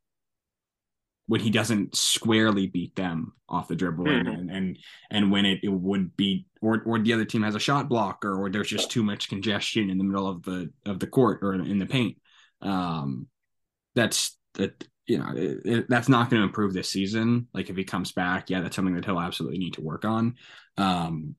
[1.26, 4.28] when he doesn't squarely beat them off the dribble mm-hmm.
[4.28, 4.78] and, and
[5.10, 8.34] and when it, it would be or or the other team has a shot blocker
[8.34, 11.54] or there's just too much congestion in the middle of the of the court or
[11.54, 12.18] in the paint
[12.60, 13.26] um
[13.94, 17.76] that's that you know it, it, that's not going to improve this season like if
[17.76, 20.34] he comes back yeah that's something that he'll absolutely need to work on
[20.76, 21.34] um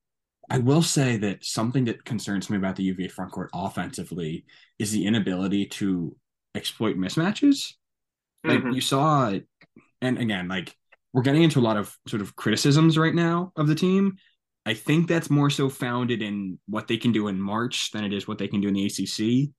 [0.49, 4.45] I will say that something that concerns me about the UVA front court offensively
[4.77, 6.15] is the inability to
[6.56, 7.73] exploit mismatches.
[8.43, 8.71] Like mm-hmm.
[8.71, 9.34] you saw
[10.01, 10.75] and again, like
[11.13, 14.17] we're getting into a lot of sort of criticisms right now of the team.
[14.65, 18.13] I think that's more so founded in what they can do in March than it
[18.13, 19.53] is what they can do in the ACC.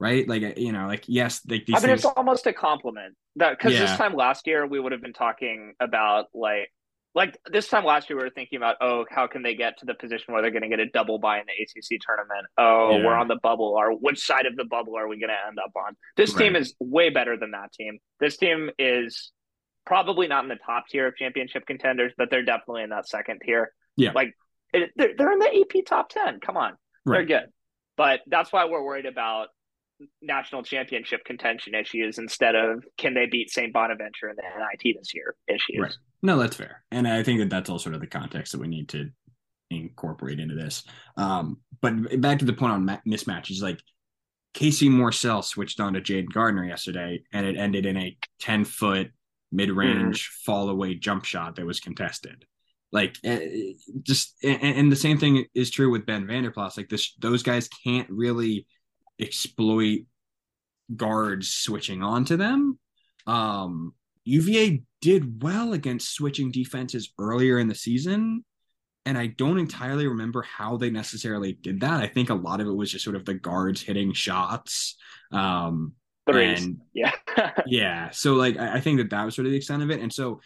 [0.00, 0.28] Right?
[0.28, 1.84] Like, you know, like, yes, they, I mean, things...
[1.90, 3.80] it's almost a compliment that because yeah.
[3.80, 6.70] this time last year we would have been talking about like,
[7.14, 9.86] like this time last year we were thinking about, oh, how can they get to
[9.86, 12.46] the position where they're going to get a double bye in the ACC tournament?
[12.56, 13.04] Oh, yeah.
[13.04, 13.74] we're on the bubble.
[13.76, 15.96] Or which side of the bubble are we going to end up on?
[16.16, 16.44] This right.
[16.44, 17.98] team is way better than that team.
[18.20, 19.32] This team is
[19.86, 23.40] probably not in the top tier of championship contenders, but they're definitely in that second
[23.44, 23.72] tier.
[23.96, 24.12] Yeah.
[24.14, 24.34] Like
[24.72, 26.40] it, they're, they're in the AP top 10.
[26.40, 26.74] Come on.
[27.06, 27.26] Right.
[27.26, 27.50] They're good.
[27.96, 29.48] But that's why we're worried about
[30.22, 33.72] national championship contention issues instead of can they beat St.
[33.72, 35.80] Bonaventure in the NIT this year issues.
[35.80, 35.94] Right.
[36.22, 36.82] No, that's fair.
[36.90, 39.10] And I think that that's all sort of the context that we need to
[39.70, 40.84] incorporate into this.
[41.16, 43.80] Um, but back to the point on ma- mismatches, like
[44.54, 49.10] Casey Morsell switched on to Jayden Gardner yesterday, and it ended in a 10 foot
[49.52, 50.44] mid-range mm.
[50.44, 52.44] fall away jump shot that was contested
[52.92, 56.88] like eh, just and, and, the same thing is true with ben vander plas like
[56.88, 58.66] this those guys can't really
[59.20, 60.00] exploit
[60.94, 62.78] guards switching onto them
[63.26, 63.92] um
[64.28, 68.44] uva did well against switching defenses earlier in the season
[69.06, 72.66] and i don't entirely remember how they necessarily did that i think a lot of
[72.66, 74.96] it was just sort of the guards hitting shots
[75.32, 75.92] um
[76.30, 76.64] Threes.
[76.64, 77.12] And yeah.
[77.66, 78.10] yeah.
[78.10, 80.00] So like I, I think that that was sort of the extent of it.
[80.00, 80.40] And so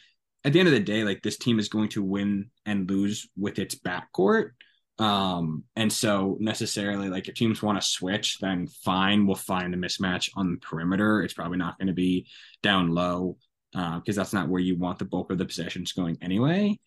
[0.45, 3.29] at the end of the day, like this team is going to win and lose
[3.37, 4.51] with its backcourt.
[4.99, 9.77] Um, and so necessarily like if teams want to switch, then fine, we'll find a
[9.77, 11.23] mismatch on the perimeter.
[11.23, 12.29] It's probably not going to be
[12.62, 13.37] down low
[13.73, 16.79] because uh, that's not where you want the bulk of the possessions going anyway.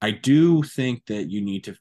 [0.00, 1.76] I do think that you need to.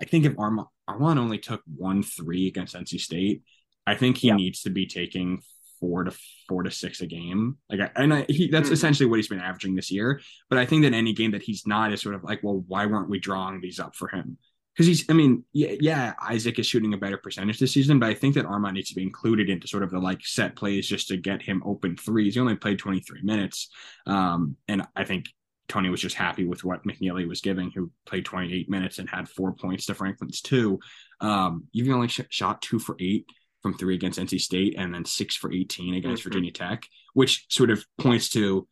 [0.00, 3.42] I think if Armaan Armaan only took one three against NC State,
[3.86, 4.36] I think he yeah.
[4.36, 5.40] needs to be taking
[5.80, 6.12] four to
[6.48, 7.56] four to six a game.
[7.70, 10.20] Like, I, and I, he, that's mm essentially what he's been averaging this year.
[10.50, 12.86] But I think that any game that he's not is sort of like, well, why
[12.86, 14.38] weren't we drawing these up for him?
[14.78, 18.08] Because he's, I mean, yeah, yeah, Isaac is shooting a better percentage this season, but
[18.08, 20.86] I think that Armaan needs to be included into sort of the like set plays
[20.86, 22.34] just to get him open threes.
[22.34, 23.70] He only played 23 minutes.
[24.06, 25.26] Um, and I think
[25.68, 29.28] Tony was just happy with what McNeely was giving, who played 28 minutes and had
[29.28, 30.78] four points to Franklin's two.
[31.20, 33.26] Um, you've only sh- shot two for eight
[33.62, 36.28] from three against NC State and then six for 18 against mm-hmm.
[36.28, 38.68] Virginia Tech, which sort of points to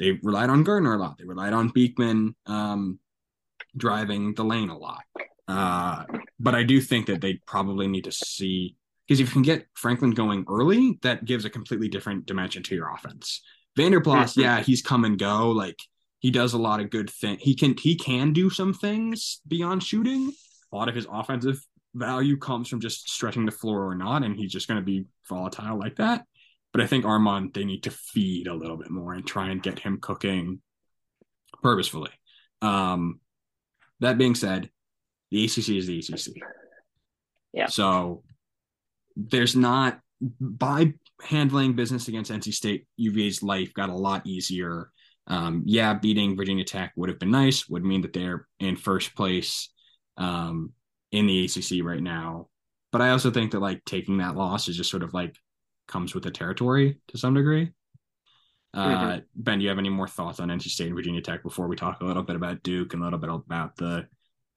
[0.00, 1.18] they relied on Gardner a lot.
[1.18, 2.98] They relied on Beekman um,
[3.76, 5.02] driving the lane a lot.
[5.46, 6.04] Uh,
[6.38, 8.76] but I do think that they probably need to see
[9.06, 12.74] because if you can get Franklin going early, that gives a completely different dimension to
[12.74, 13.40] your offense.
[13.74, 14.42] Vander Plas, mm-hmm.
[14.42, 15.50] yeah, he's come and go.
[15.50, 15.78] Like
[16.18, 17.40] he does a lot of good things.
[17.40, 20.32] He can he can do some things beyond shooting.
[20.72, 21.58] A lot of his offensive
[21.94, 25.06] value comes from just stretching the floor or not, and he's just going to be
[25.28, 26.24] volatile like that.
[26.72, 29.62] But I think Armaan they need to feed a little bit more and try and
[29.62, 30.60] get him cooking
[31.62, 32.10] purposefully.
[32.60, 33.20] Um,
[34.00, 34.70] that being said,
[35.30, 36.42] the ACC is the ACC.
[37.52, 37.66] Yeah.
[37.66, 38.22] So
[39.16, 40.00] there's not
[40.40, 44.90] by handling business against NC State, UVA's life got a lot easier.
[45.26, 47.68] Um, yeah, beating Virginia Tech would have been nice.
[47.68, 49.68] Would mean that they're in first place.
[50.16, 50.72] Um,
[51.12, 52.48] in the ACC right now.
[52.90, 55.36] But I also think that like taking that loss is just sort of like
[55.86, 57.72] comes with the territory to some degree.
[58.74, 59.18] Uh, mm-hmm.
[59.34, 61.76] Ben, do you have any more thoughts on NC State and Virginia Tech before we
[61.76, 64.06] talk a little bit about Duke and a little bit about the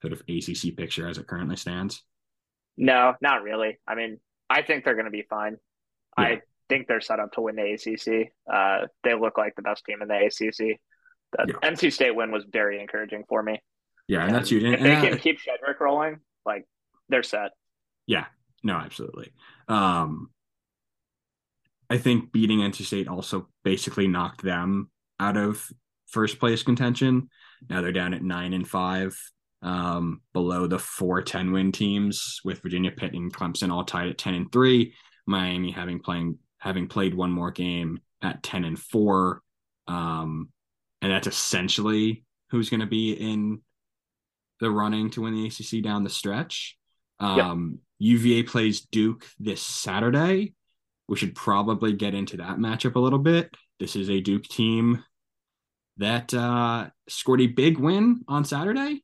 [0.00, 2.02] sort of ACC picture as it currently stands?
[2.76, 3.78] No, not really.
[3.86, 4.20] I mean,
[4.50, 5.56] I think they're going to be fine.
[6.18, 6.24] Yeah.
[6.24, 8.32] I think they're set up to win the ACC.
[8.52, 10.78] Uh, they look like the best team in the ACC.
[11.32, 11.70] The yeah.
[11.70, 13.62] NC State win was very encouraging for me.
[14.08, 14.58] Yeah, and, and that's you.
[14.72, 16.66] if they can keep Shedrick rolling, like
[17.08, 17.52] they're set.
[18.06, 18.26] Yeah.
[18.62, 19.32] No, absolutely.
[19.68, 20.30] Um,
[21.92, 25.70] I think beating NC State also basically knocked them out of
[26.06, 27.28] first place contention.
[27.68, 29.14] Now they're down at nine and five,
[29.60, 34.16] um, below the four 10 win teams with Virginia Pitt and Clemson all tied at
[34.16, 34.94] 10 and three.
[35.26, 39.42] Miami having playing having played one more game at 10 and four.
[39.86, 40.48] Um,
[41.02, 43.60] and that's essentially who's going to be in
[44.60, 46.78] the running to win the ACC down the stretch.
[47.20, 47.80] Um.
[47.98, 50.54] UVA plays Duke this Saturday.
[51.08, 53.54] We should probably get into that matchup a little bit.
[53.78, 55.04] This is a Duke team
[55.98, 59.02] that uh, scored a big win on Saturday.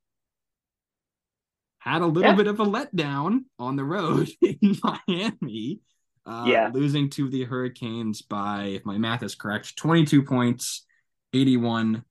[1.81, 2.37] Had a little yeah.
[2.37, 5.81] bit of a letdown on the road in Miami.
[6.27, 6.71] Uh, yeah.
[6.73, 10.85] Losing to the Hurricanes by, if my math is correct, 22 points,
[11.33, 12.05] 81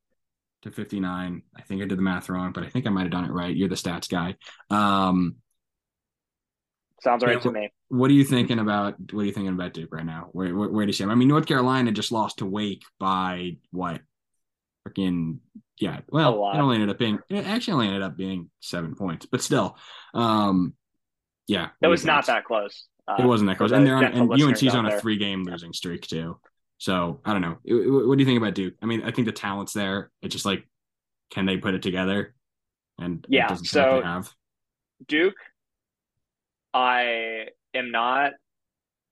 [0.64, 1.42] to 59.
[1.56, 3.32] I think I did the math wrong, but I think I might have done it
[3.32, 3.56] right.
[3.56, 4.36] You're the stats guy.
[4.70, 5.36] Um,
[7.02, 7.70] Sounds right to me.
[7.90, 8.96] What are you thinking about?
[9.12, 10.30] What are you thinking about Duke right now?
[10.32, 11.12] Where, where, where do you see him?
[11.12, 14.02] I mean, North Carolina just lost to Wake by what?
[14.88, 15.40] Freaking
[15.80, 16.00] yeah.
[16.10, 19.42] Well, it only ended up being it actually only ended up being seven points, but
[19.42, 19.78] still,
[20.14, 20.74] um,
[21.48, 21.70] yeah.
[21.82, 22.88] It was not that close.
[23.08, 25.74] Uh, it wasn't that close, and they're on, and UNC's on a three game losing
[25.74, 26.40] streak too.
[26.78, 27.58] So I don't know.
[28.08, 28.74] What do you think about Duke?
[28.82, 30.12] I mean, I think the talent's there.
[30.22, 30.68] It's just like,
[31.32, 32.36] can they put it together?
[33.00, 34.24] And yeah, so
[35.08, 35.36] Duke,
[36.74, 38.34] I am not.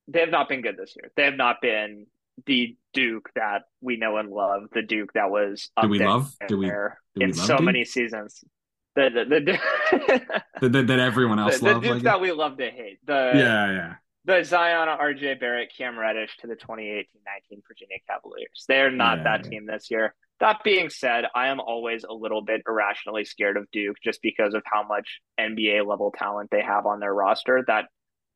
[0.07, 1.11] They have not been good this year.
[1.15, 2.05] They have not been
[2.45, 4.63] the Duke that we know and love.
[4.71, 6.33] The Duke that was do we love?
[6.47, 7.65] Do we, do we in so Duke?
[7.65, 8.43] many seasons?
[8.95, 12.57] The the, the, the that everyone else the, loved, the Duke like that we love
[12.57, 12.99] to hate.
[13.05, 13.93] The yeah yeah
[14.25, 17.05] the Zion, RJ Barrett, Cam Reddish to the 2018-19
[17.67, 18.65] Virginia Cavaliers.
[18.67, 19.49] They're not yeah, that yeah.
[19.49, 20.15] team this year.
[20.39, 24.53] That being said, I am always a little bit irrationally scared of Duke just because
[24.53, 27.85] of how much NBA level talent they have on their roster that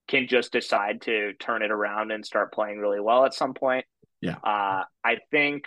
[0.08, 3.86] can just decide to turn it around and start playing really well at some point.
[4.22, 4.38] Yeah.
[4.44, 5.64] Uh, I think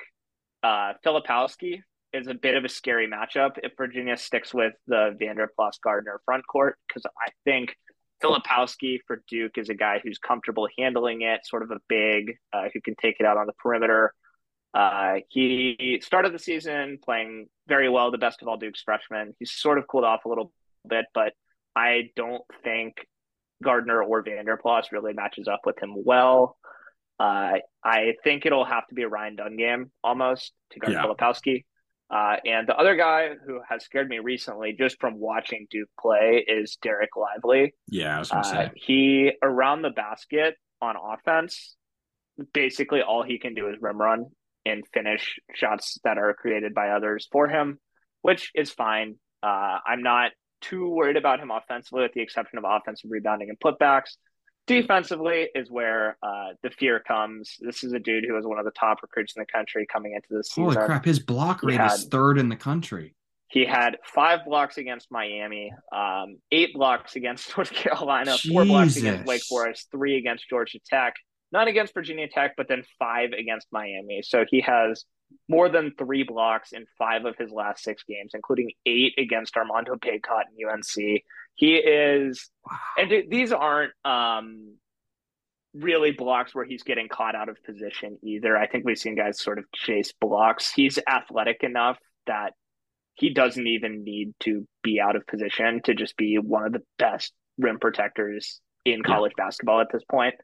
[0.62, 1.80] uh, Filipowski
[2.12, 6.44] is a bit of a scary matchup if Virginia sticks with the Vanderplas Gardner front
[6.46, 7.76] court because I think–
[8.22, 12.68] Filipowski for Duke is a guy who's comfortable handling it, sort of a big uh,
[12.72, 14.14] who can take it out on the perimeter.
[14.74, 19.34] Uh, he started the season playing very well, the best of all Duke's freshmen.
[19.38, 20.52] He's sort of cooled off a little
[20.88, 21.34] bit, but
[21.76, 22.94] I don't think
[23.62, 26.56] Gardner or Vanderplas really matches up with him well.
[27.20, 31.04] Uh, I think it'll have to be a Ryan Dunn game almost to guard yeah.
[31.04, 31.64] Filipowski.
[32.10, 36.44] Uh, and the other guy who has scared me recently, just from watching Duke play,
[36.46, 37.74] is Dereck Lively.
[37.88, 41.76] Yeah, I was to uh, say he around the basket on offense.
[42.52, 44.26] Basically, all he can do is rim run
[44.64, 47.78] and finish shots that are created by others for him,
[48.22, 49.16] which is fine.
[49.42, 53.58] Uh, I'm not too worried about him offensively, with the exception of offensive rebounding and
[53.58, 54.16] putbacks.
[54.68, 57.56] Defensively is where uh, the fear comes.
[57.60, 60.12] This is a dude who was one of the top recruits in the country coming
[60.14, 60.64] into this season.
[60.64, 61.04] Holy crap!
[61.04, 63.16] His block rate had, is third in the country.
[63.48, 68.52] He had five blocks against Miami, um, eight blocks against North Carolina, Jesus.
[68.52, 71.14] four blocks against Wake Forest, three against Georgia Tech,
[71.52, 74.22] none against Virginia Tech, but then five against Miami.
[74.22, 75.04] So he has
[75.48, 79.94] more than three blocks in five of his last six games, including eight against Armando
[79.94, 81.22] Bacot and UNC.
[81.54, 82.78] He is, wow.
[82.98, 84.76] and these aren't um,
[85.74, 88.56] really blocks where he's getting caught out of position either.
[88.56, 90.72] I think we've seen guys sort of chase blocks.
[90.72, 92.54] He's athletic enough that
[93.14, 96.82] he doesn't even need to be out of position to just be one of the
[96.98, 99.44] best rim protectors in college yeah.
[99.44, 100.34] basketball at this point.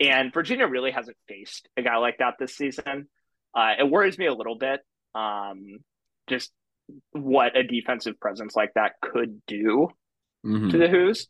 [0.00, 3.08] And Virginia really hasn't faced a guy like that this season.
[3.54, 4.80] Uh, it worries me a little bit.
[5.14, 5.78] Um,
[6.28, 6.52] just
[7.12, 9.88] what a defensive presence like that could do
[10.46, 10.70] mm-hmm.
[10.70, 11.26] to the Hoos.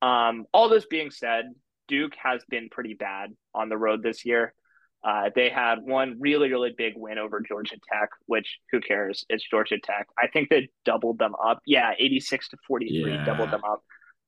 [0.00, 1.46] Um, all this being said,
[1.88, 4.54] Duke has been pretty bad on the road this year.
[5.02, 9.24] Uh, they had one really, really big win over Georgia Tech, which who cares?
[9.28, 10.08] It's Georgia Tech.
[10.18, 11.60] I think they doubled them up.
[11.66, 13.24] Yeah, 86 to 43 yeah.
[13.24, 13.82] doubled them up.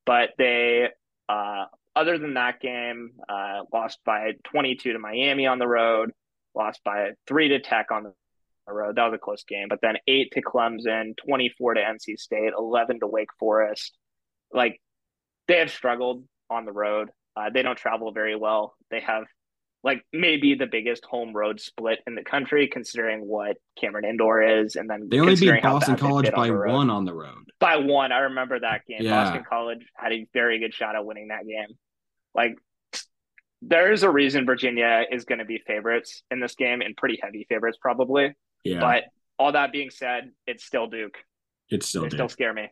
[0.07, 0.89] But they,
[1.29, 1.64] uh,
[1.97, 6.12] other than that game, uh, lost by 22 to Miami on the road,
[6.55, 8.97] lost by three to Tech on the road.
[8.97, 9.66] That was a close game.
[9.68, 13.97] But then eight to Clemson, 24 to NC State, 11 to Wake Forest.
[14.53, 14.80] Like
[15.49, 17.11] they have struggled on the road.
[17.36, 18.74] Uh, they don't travel very well.
[18.91, 19.24] They have
[19.83, 24.76] like maybe the biggest home road split in the country, considering what Cameron Indoor is,
[24.76, 27.51] and then they only beat Boston College by on one on the road.
[27.59, 28.99] By one, I remember that game.
[29.01, 29.24] Yeah.
[29.24, 31.76] Boston College had a very good shot at winning that game.
[32.35, 32.59] Like
[33.62, 37.18] there is a reason Virginia is going to be favorites in this game, and pretty
[37.22, 38.35] heavy favorites probably.
[38.64, 38.81] Yeah.
[38.81, 39.05] But
[39.39, 41.16] all that being said, it's still Duke.
[41.70, 42.18] It's still they Duke.
[42.18, 42.68] still scare me.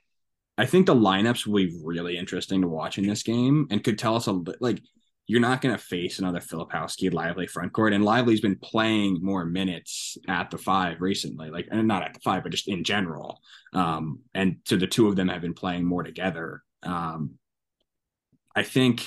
[0.59, 3.98] I think the lineups will be really interesting to watch in this game and could
[3.98, 4.80] tell us a like
[5.28, 9.44] you're not going to face another Filipowski Lively front court, and Lively's been playing more
[9.44, 13.38] minutes at the five recently, like and not at the five, but just in general.
[13.74, 16.62] Um, and so the two of them have been playing more together.
[16.82, 17.34] Um,
[18.56, 19.06] I think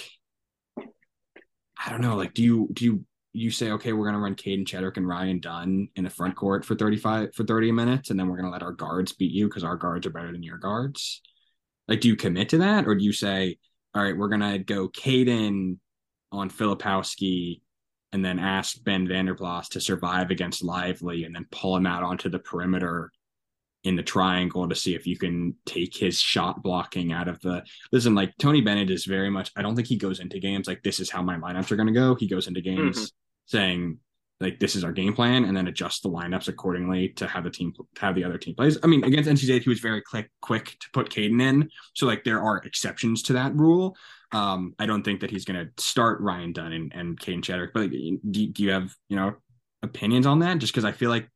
[0.78, 4.36] I don't know, like do you do you you say okay, we're going to run
[4.36, 8.20] Kadin Shedrick and Ryan Dunn in the front court for 35 for 30 minutes, and
[8.20, 10.44] then we're going to let our guards beat you because our guards are better than
[10.44, 11.22] your guards.
[11.88, 13.58] Like, do you commit to that, or do you say,
[13.96, 15.80] all right, we're going to go Kadin
[16.32, 17.62] on Filipowski
[18.12, 22.30] and then ask Ben Vanderplas to survive against Lively and then pull him out onto
[22.30, 23.12] the perimeter
[23.84, 27.64] in the triangle to see if you can take his shot blocking out of the
[27.92, 30.84] listen like Tony Bennett is very much I don't think he goes into games like
[30.84, 33.06] this is how my lineups are going to go he goes into games mm-hmm.
[33.48, 33.98] saying
[34.42, 37.50] like this is our game plan and then adjust the lineups accordingly to have the
[37.50, 38.78] team have the other team plays.
[38.84, 41.70] I mean, against NC State, he was very quick quick to put Kadin in.
[41.94, 43.96] So like there are exceptions to that rule.
[44.32, 47.72] Um, I don't think that he's going to start Ryan Dunn and, and Kadin Shedrick,
[47.74, 49.36] but do, do you have, you know,
[49.84, 50.60] opinions on that?
[50.60, 51.30] Just because I feel like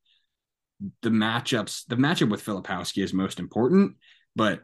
[1.02, 3.96] the matchups, the matchup with Filipowski is most important,
[4.36, 4.62] but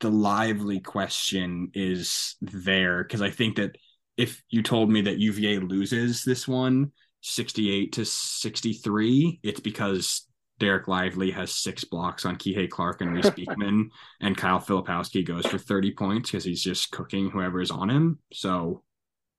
[0.00, 3.76] the lively question is there because I think that
[4.16, 6.92] if you told me that UVA loses this one
[7.22, 10.26] 68 to 63, it's because
[10.60, 13.90] Dereck Lively has six blocks on Kihei Clark and Reece Beekman,
[14.20, 18.18] and Kyle Filipowski goes for 30 points because he's just cooking whoever is on him.
[18.32, 18.82] So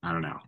[0.04, 0.40] I don't know.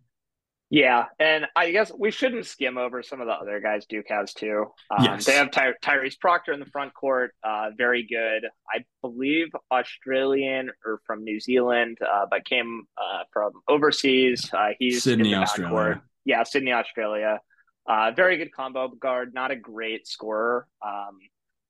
[0.70, 4.34] Yeah, and I guess we shouldn't skim over some of the other guys Duke has
[4.34, 4.66] too.
[4.90, 5.26] Um, yes.
[5.26, 8.50] They have Ty- Tyrese Proctor in the front court, uh, very good.
[8.68, 14.52] I believe Australian or from New Zealand, uh, but came uh, from overseas.
[14.52, 16.02] Uh, he's Sydney, Australia.
[16.26, 17.40] Yeah, Sydney, Australia.
[17.88, 20.68] Uh, very good combo guard, not a great scorer.
[20.86, 21.20] Um,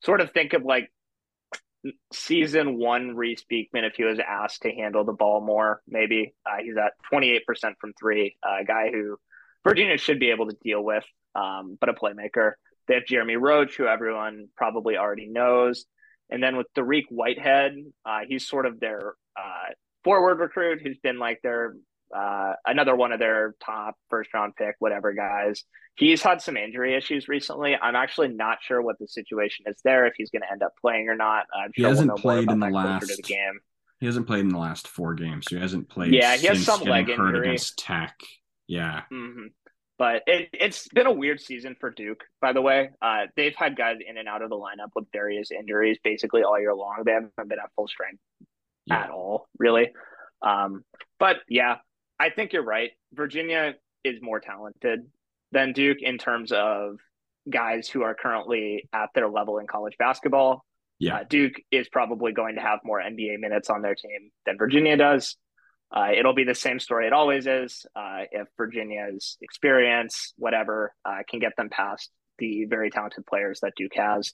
[0.03, 0.91] sort of think of like
[2.13, 6.33] season one Reece Beekman if he was asked to handle the ball more, maybe.
[6.45, 7.39] Uh, he's at 28%
[7.79, 9.17] from three, uh, a guy who
[9.63, 11.03] Virginia should be able to deal with,
[11.35, 12.53] um, but a playmaker.
[12.87, 15.85] They have Jeremy Roach, who everyone probably already knows.
[16.29, 21.19] And then with Dariq Whitehead, uh, he's sort of their uh, forward recruit who's been
[21.19, 21.75] like their
[22.15, 25.63] uh, another one of their top first round pick, whatever guys.
[25.95, 27.75] He's had some injury issues recently.
[27.75, 30.73] I'm actually not sure what the situation is there, if he's going to end up
[30.81, 31.45] playing or not.
[31.55, 33.59] I'm he hasn't we'll played in the last the game.
[33.99, 35.45] He hasn't played in the last four games.
[35.47, 36.13] So he hasn't played.
[36.13, 38.19] Yeah, he has some leg injury against Tech.
[38.67, 39.03] Yeah.
[39.11, 39.47] Mm-hmm.
[39.99, 42.89] But it, has been a weird season for Duke, by the way.
[43.01, 46.59] Uh, they've had guys in and out of the lineup with various injuries basically all
[46.59, 47.03] year long.
[47.05, 48.19] They haven't been at full strength
[48.85, 49.03] yeah.
[49.03, 49.91] at all, really.
[50.41, 50.83] Um,
[51.19, 51.77] but yeah,
[52.23, 52.91] I think you're right.
[53.11, 53.73] Virginia
[54.05, 55.07] is more talented
[55.51, 56.99] than Duke in terms of
[57.49, 60.63] guys who are currently at their level in college basketball.
[60.99, 61.17] Yeah.
[61.17, 64.95] Uh, Duke is probably going to have more NBA minutes on their team than Virginia
[64.95, 65.35] does.
[65.91, 67.85] Uh, it'll be the same story it always is.
[67.93, 72.09] Uh, if Virginia's experience, whatever, uh, can get them past
[72.39, 74.31] the very talented players that Duke has.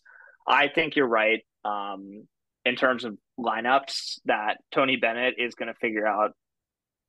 [0.48, 2.28] I think you're right um,
[2.66, 6.36] in terms of lineups that Tony Bennett is going to figure out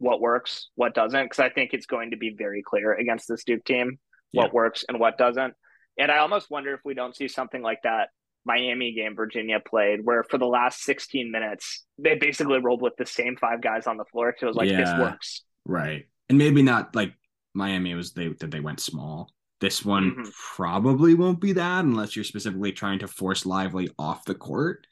[0.00, 3.44] what works, what doesn't, because I think it's going to be very clear against this
[3.44, 3.98] Duke team
[4.32, 4.52] what yeah.
[4.52, 5.54] works and what doesn't.
[5.98, 8.08] And I almost wonder if we don't see something like that
[8.44, 13.06] Miami game Virginia played, where for the last 16 minutes, they basically rolled with the
[13.06, 14.34] same five guys on the floor.
[14.38, 15.42] So it was like, yeah, this works.
[15.66, 16.06] Right.
[16.28, 17.12] And maybe not like
[17.54, 19.30] Miami was they that they went small.
[19.60, 20.30] This one mm-hmm.
[20.56, 24.86] probably won't be that unless you're specifically trying to force Lively off the court.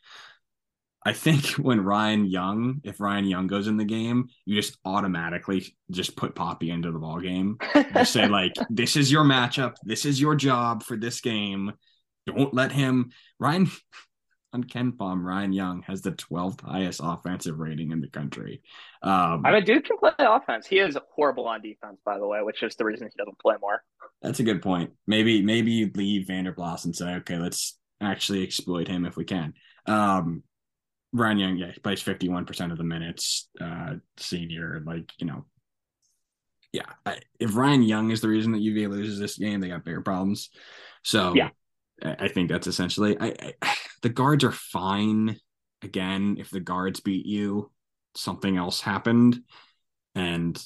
[1.09, 5.74] I think when Ryan Young, if Ryan Young goes in the game, you just automatically
[5.90, 7.56] just put Poppy into the ball game.
[7.94, 9.76] Just say like, "This is your matchup.
[9.82, 11.72] This is your job for this game.
[12.26, 13.70] Don't let him." Ryan
[14.52, 18.61] on KenPom, Ryan Young has the 12th highest offensive rating in the country.
[19.02, 20.66] Um, I mean, dude can play offense.
[20.66, 23.56] He is horrible on defense, by the way, which is the reason he doesn't play
[23.62, 23.82] more.
[24.20, 24.90] That's a good point.
[25.06, 29.54] Maybe maybe you leave Vanderplas and say, okay, let's actually exploit him if we can.
[29.86, 30.42] Um,
[31.12, 34.82] Ryan Young, yeah, he plays 51% of the minutes, uh, senior.
[34.84, 35.46] Like, you know,
[36.72, 39.84] yeah, I, if Ryan Young is the reason that UVA loses this game, they got
[39.84, 40.50] bigger problems.
[41.02, 41.50] So, yeah,
[42.02, 45.38] I, I think that's essentially, I, I, the guards are fine.
[45.82, 47.70] Again, if the guards beat you,
[48.14, 49.40] something else happened.
[50.14, 50.61] And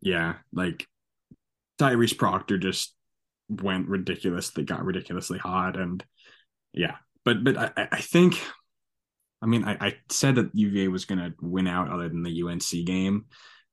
[0.00, 0.86] yeah, like
[1.78, 2.94] Tyrese Proctor just
[3.48, 5.78] went ridiculously, got ridiculously hot.
[5.78, 6.02] And
[6.72, 8.40] yeah, but, but I, I think
[9.42, 12.42] I mean, I, I said that UVA was going to win out other than the
[12.42, 13.26] UNC game,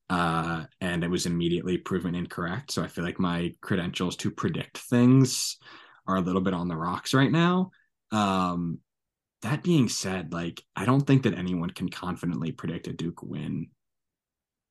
[0.10, 2.72] uh, and it was immediately proven incorrect.
[2.72, 5.58] So I feel like my credentials to predict things
[6.08, 7.70] are a little bit on the rocks right now.
[8.12, 8.80] Um,
[9.44, 13.68] that being said, like I don't think that anyone can confidently predict a Duke win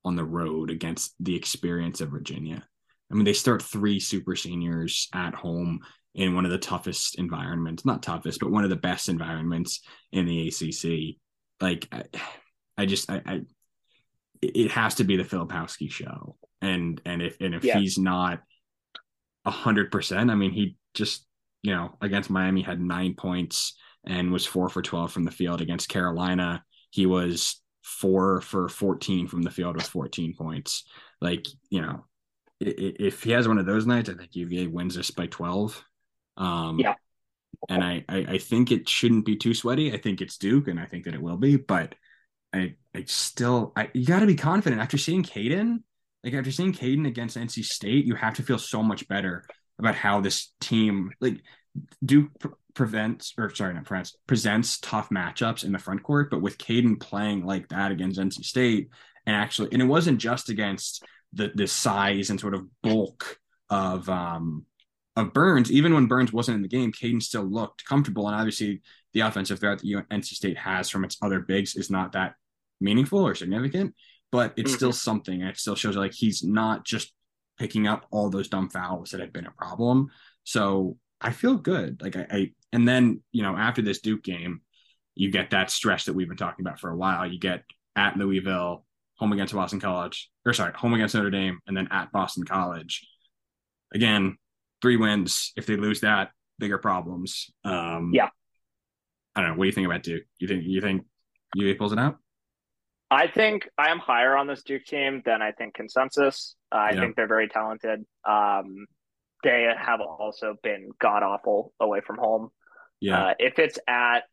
[0.04, 2.66] on the road against the experience of Virginia.
[3.10, 5.80] I mean, they start three super seniors at home
[6.18, 10.26] in one of the toughest environments, not toughest, but one of the best environments in
[10.26, 11.16] the ACC.
[11.60, 12.02] Like, I,
[12.76, 13.40] I just, I, I,
[14.42, 17.78] it has to be the Filipowski show, and and if and if yeah.
[17.78, 18.40] he's not
[19.44, 21.24] a hundred percent, I mean, he just
[21.62, 25.60] you know against Miami had nine points and was four for twelve from the field
[25.60, 26.64] against Carolina.
[26.90, 30.84] He was four for 14 from the field with 14 points.
[31.22, 32.04] Like, you know,
[32.60, 35.82] if he has one of those nights, I think UVA wins this by 12.
[36.38, 36.94] Um, yeah.
[37.68, 39.92] And I, I, I think it shouldn't be too sweaty.
[39.92, 41.56] I think it's Duke, and I think that it will be.
[41.56, 41.96] But
[42.52, 45.82] I, I still, I you got to be confident after seeing Kadin.
[46.24, 49.44] Like after seeing Kadin against NC State, you have to feel so much better
[49.78, 51.42] about how this team, like
[52.04, 52.30] Duke
[52.74, 56.98] prevents or sorry, not prevents presents tough matchups in the front court, but with Kadin
[56.98, 58.90] playing like that against NC State,
[59.26, 64.08] and actually, and it wasn't just against the the size and sort of bulk of
[64.08, 64.64] um
[65.18, 65.70] of Burns.
[65.70, 68.80] Even when Burns wasn't in the game, Kadin still looked comfortable, and obviously
[69.12, 72.34] the offensive threat that NC State has from its other bigs is not that
[72.80, 73.94] meaningful or significant,
[74.30, 74.76] but it's mm-hmm.
[74.76, 75.40] still something.
[75.40, 77.12] And It still shows like he's not just
[77.58, 80.08] picking up all those dumb fouls that had been a problem.
[80.44, 82.00] So I feel good.
[82.00, 84.60] Like I, I, and then you know after this Duke game,
[85.16, 87.26] you get that stress that we've been talking about for a while.
[87.26, 87.64] You get
[87.96, 88.84] at Louisville,
[89.16, 93.04] home against Boston College, or sorry, home against Notre Dame, and then at Boston College.
[93.92, 94.36] Again,
[94.82, 95.52] three wins.
[95.56, 97.50] If they lose that, bigger problems.
[97.64, 98.28] Um, yeah.
[99.34, 99.56] I don't know.
[99.56, 100.24] What do you think about Duke?
[100.38, 101.06] You think you think
[101.54, 102.18] UA pulls it out?
[103.10, 106.56] I think I am higher on this Duke team than I think consensus.
[106.70, 107.00] Uh, I yeah.
[107.00, 108.04] think they're very talented.
[108.28, 108.86] Um,
[109.42, 112.50] they have also been god awful away from home.
[113.00, 113.26] Yeah.
[113.28, 114.24] Uh, if it's at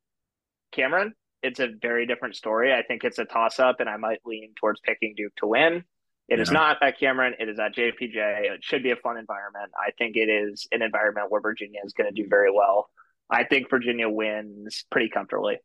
[0.72, 2.74] Cameron, it's a very different story.
[2.74, 5.84] I think it's a toss up, and I might lean towards picking Duke to win.
[6.28, 6.42] It yeah.
[6.42, 7.36] is not at Cameron.
[7.40, 8.52] It is at JPJ.
[8.52, 9.72] It should be a fun environment.
[9.78, 12.90] I think it is an environment where Virginia is going to do very well.
[13.30, 15.58] I think Virginia wins pretty comfortably.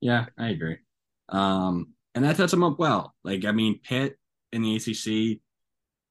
[0.00, 0.78] Yeah, I agree.
[1.28, 3.14] Um, and that sets them up well.
[3.24, 4.18] Like, I mean, Pitt
[4.52, 5.40] in the ACC,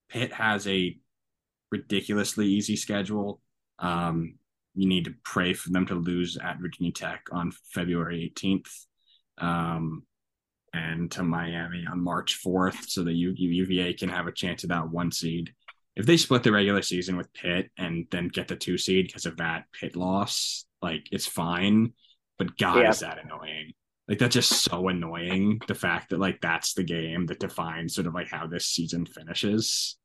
[0.09, 0.97] Pitt has a
[1.71, 3.41] ridiculously easy schedule.
[3.80, 4.36] Um,
[4.75, 8.86] you need to pray for them to lose at Virginia Tech on February 18th
[9.39, 10.03] um,
[10.74, 14.70] and to Miami on March 4th so that U- UVA can have a chance at
[14.70, 15.53] that one seed.
[15.95, 19.26] If they split the regular season with Pitt and then get the two seed because
[19.26, 21.93] of that Pitt loss, like it's fine.
[22.38, 22.89] But God, yeah.
[22.89, 23.74] is that annoying?
[24.07, 25.61] Like that's just so annoying.
[25.67, 29.05] The fact that like that's the game that defines sort of like how this season
[29.05, 29.97] finishes.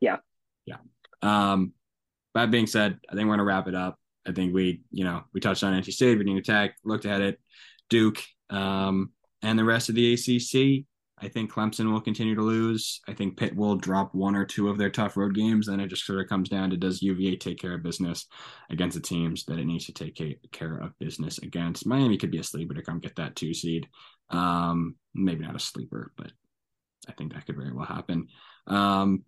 [0.00, 0.18] Yeah
[0.68, 0.76] yeah.
[1.22, 1.72] Um,
[2.34, 3.98] that being said, I think we're gonna wrap it up.
[4.26, 7.40] I think we, you know, we touched on NC State, Virginia Tech, looked at it,
[7.88, 9.10] Duke, um,
[9.42, 10.84] and the rest of the ACC.
[11.20, 13.00] I think Clemson will continue to lose.
[13.08, 15.66] I think Pitt will drop one or two of their tough road games.
[15.66, 18.26] Then it just sort of comes down to does UVA take care of business
[18.70, 20.16] against the teams that it needs to take
[20.52, 21.86] care of business against.
[21.86, 23.88] Miami could be a sleeper to come get that two seed.
[24.30, 26.30] Um, maybe not a sleeper, but
[27.08, 28.28] I think that could very well happen.
[28.66, 29.24] Um,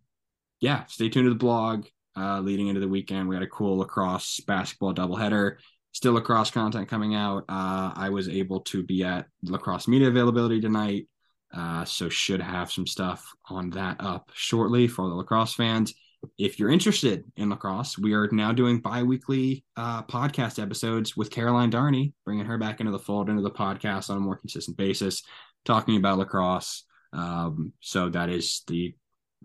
[0.61, 1.87] yeah, stay tuned to the blog.
[2.17, 5.57] Uh, leading into the weekend, we had a cool lacrosse basketball doubleheader.
[5.93, 7.45] Still lacrosse content coming out.
[7.49, 11.09] Uh, I was able to be at lacrosse media availability tonight,
[11.53, 15.93] uh, so should have some stuff on that up shortly for the lacrosse fans.
[16.39, 21.71] If you're interested in lacrosse, we are now doing bi-weekly uh, podcast episodes with Caroline
[21.71, 25.23] Darney, bringing her back into the fold, into the podcast on a more consistent basis,
[25.65, 26.85] talking about lacrosse.
[27.13, 28.95] Um, so that is the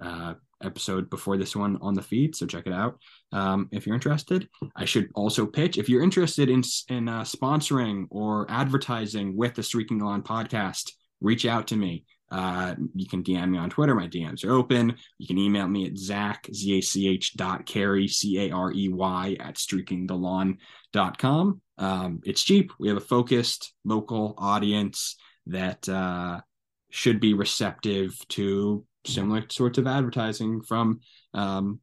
[0.02, 2.99] uh, episode before this one on the feed, so check it out
[3.32, 4.47] um, if you're interested.
[4.76, 9.64] I should also pitch if you're interested in in uh, sponsoring or advertising with the
[9.64, 10.91] Streaking the Lawn podcast.
[11.22, 12.06] Reach out to me.
[12.32, 13.95] Uh, you can DM me on Twitter.
[13.95, 14.95] My DMs are open.
[15.20, 21.62] You can email me at Zach, Z-A-C-H dot Carey, C-A-R-E-Y at streakingthelawn.com.
[21.78, 22.72] Um, it's cheap.
[22.80, 26.41] We have a focused local audience that uh,
[26.89, 30.99] should be receptive to similar sorts of advertising from
[31.34, 31.80] um,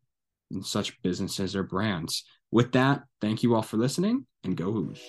[0.62, 2.24] such businesses or brands.
[2.50, 5.00] With that, thank you all for listening and go Hoos.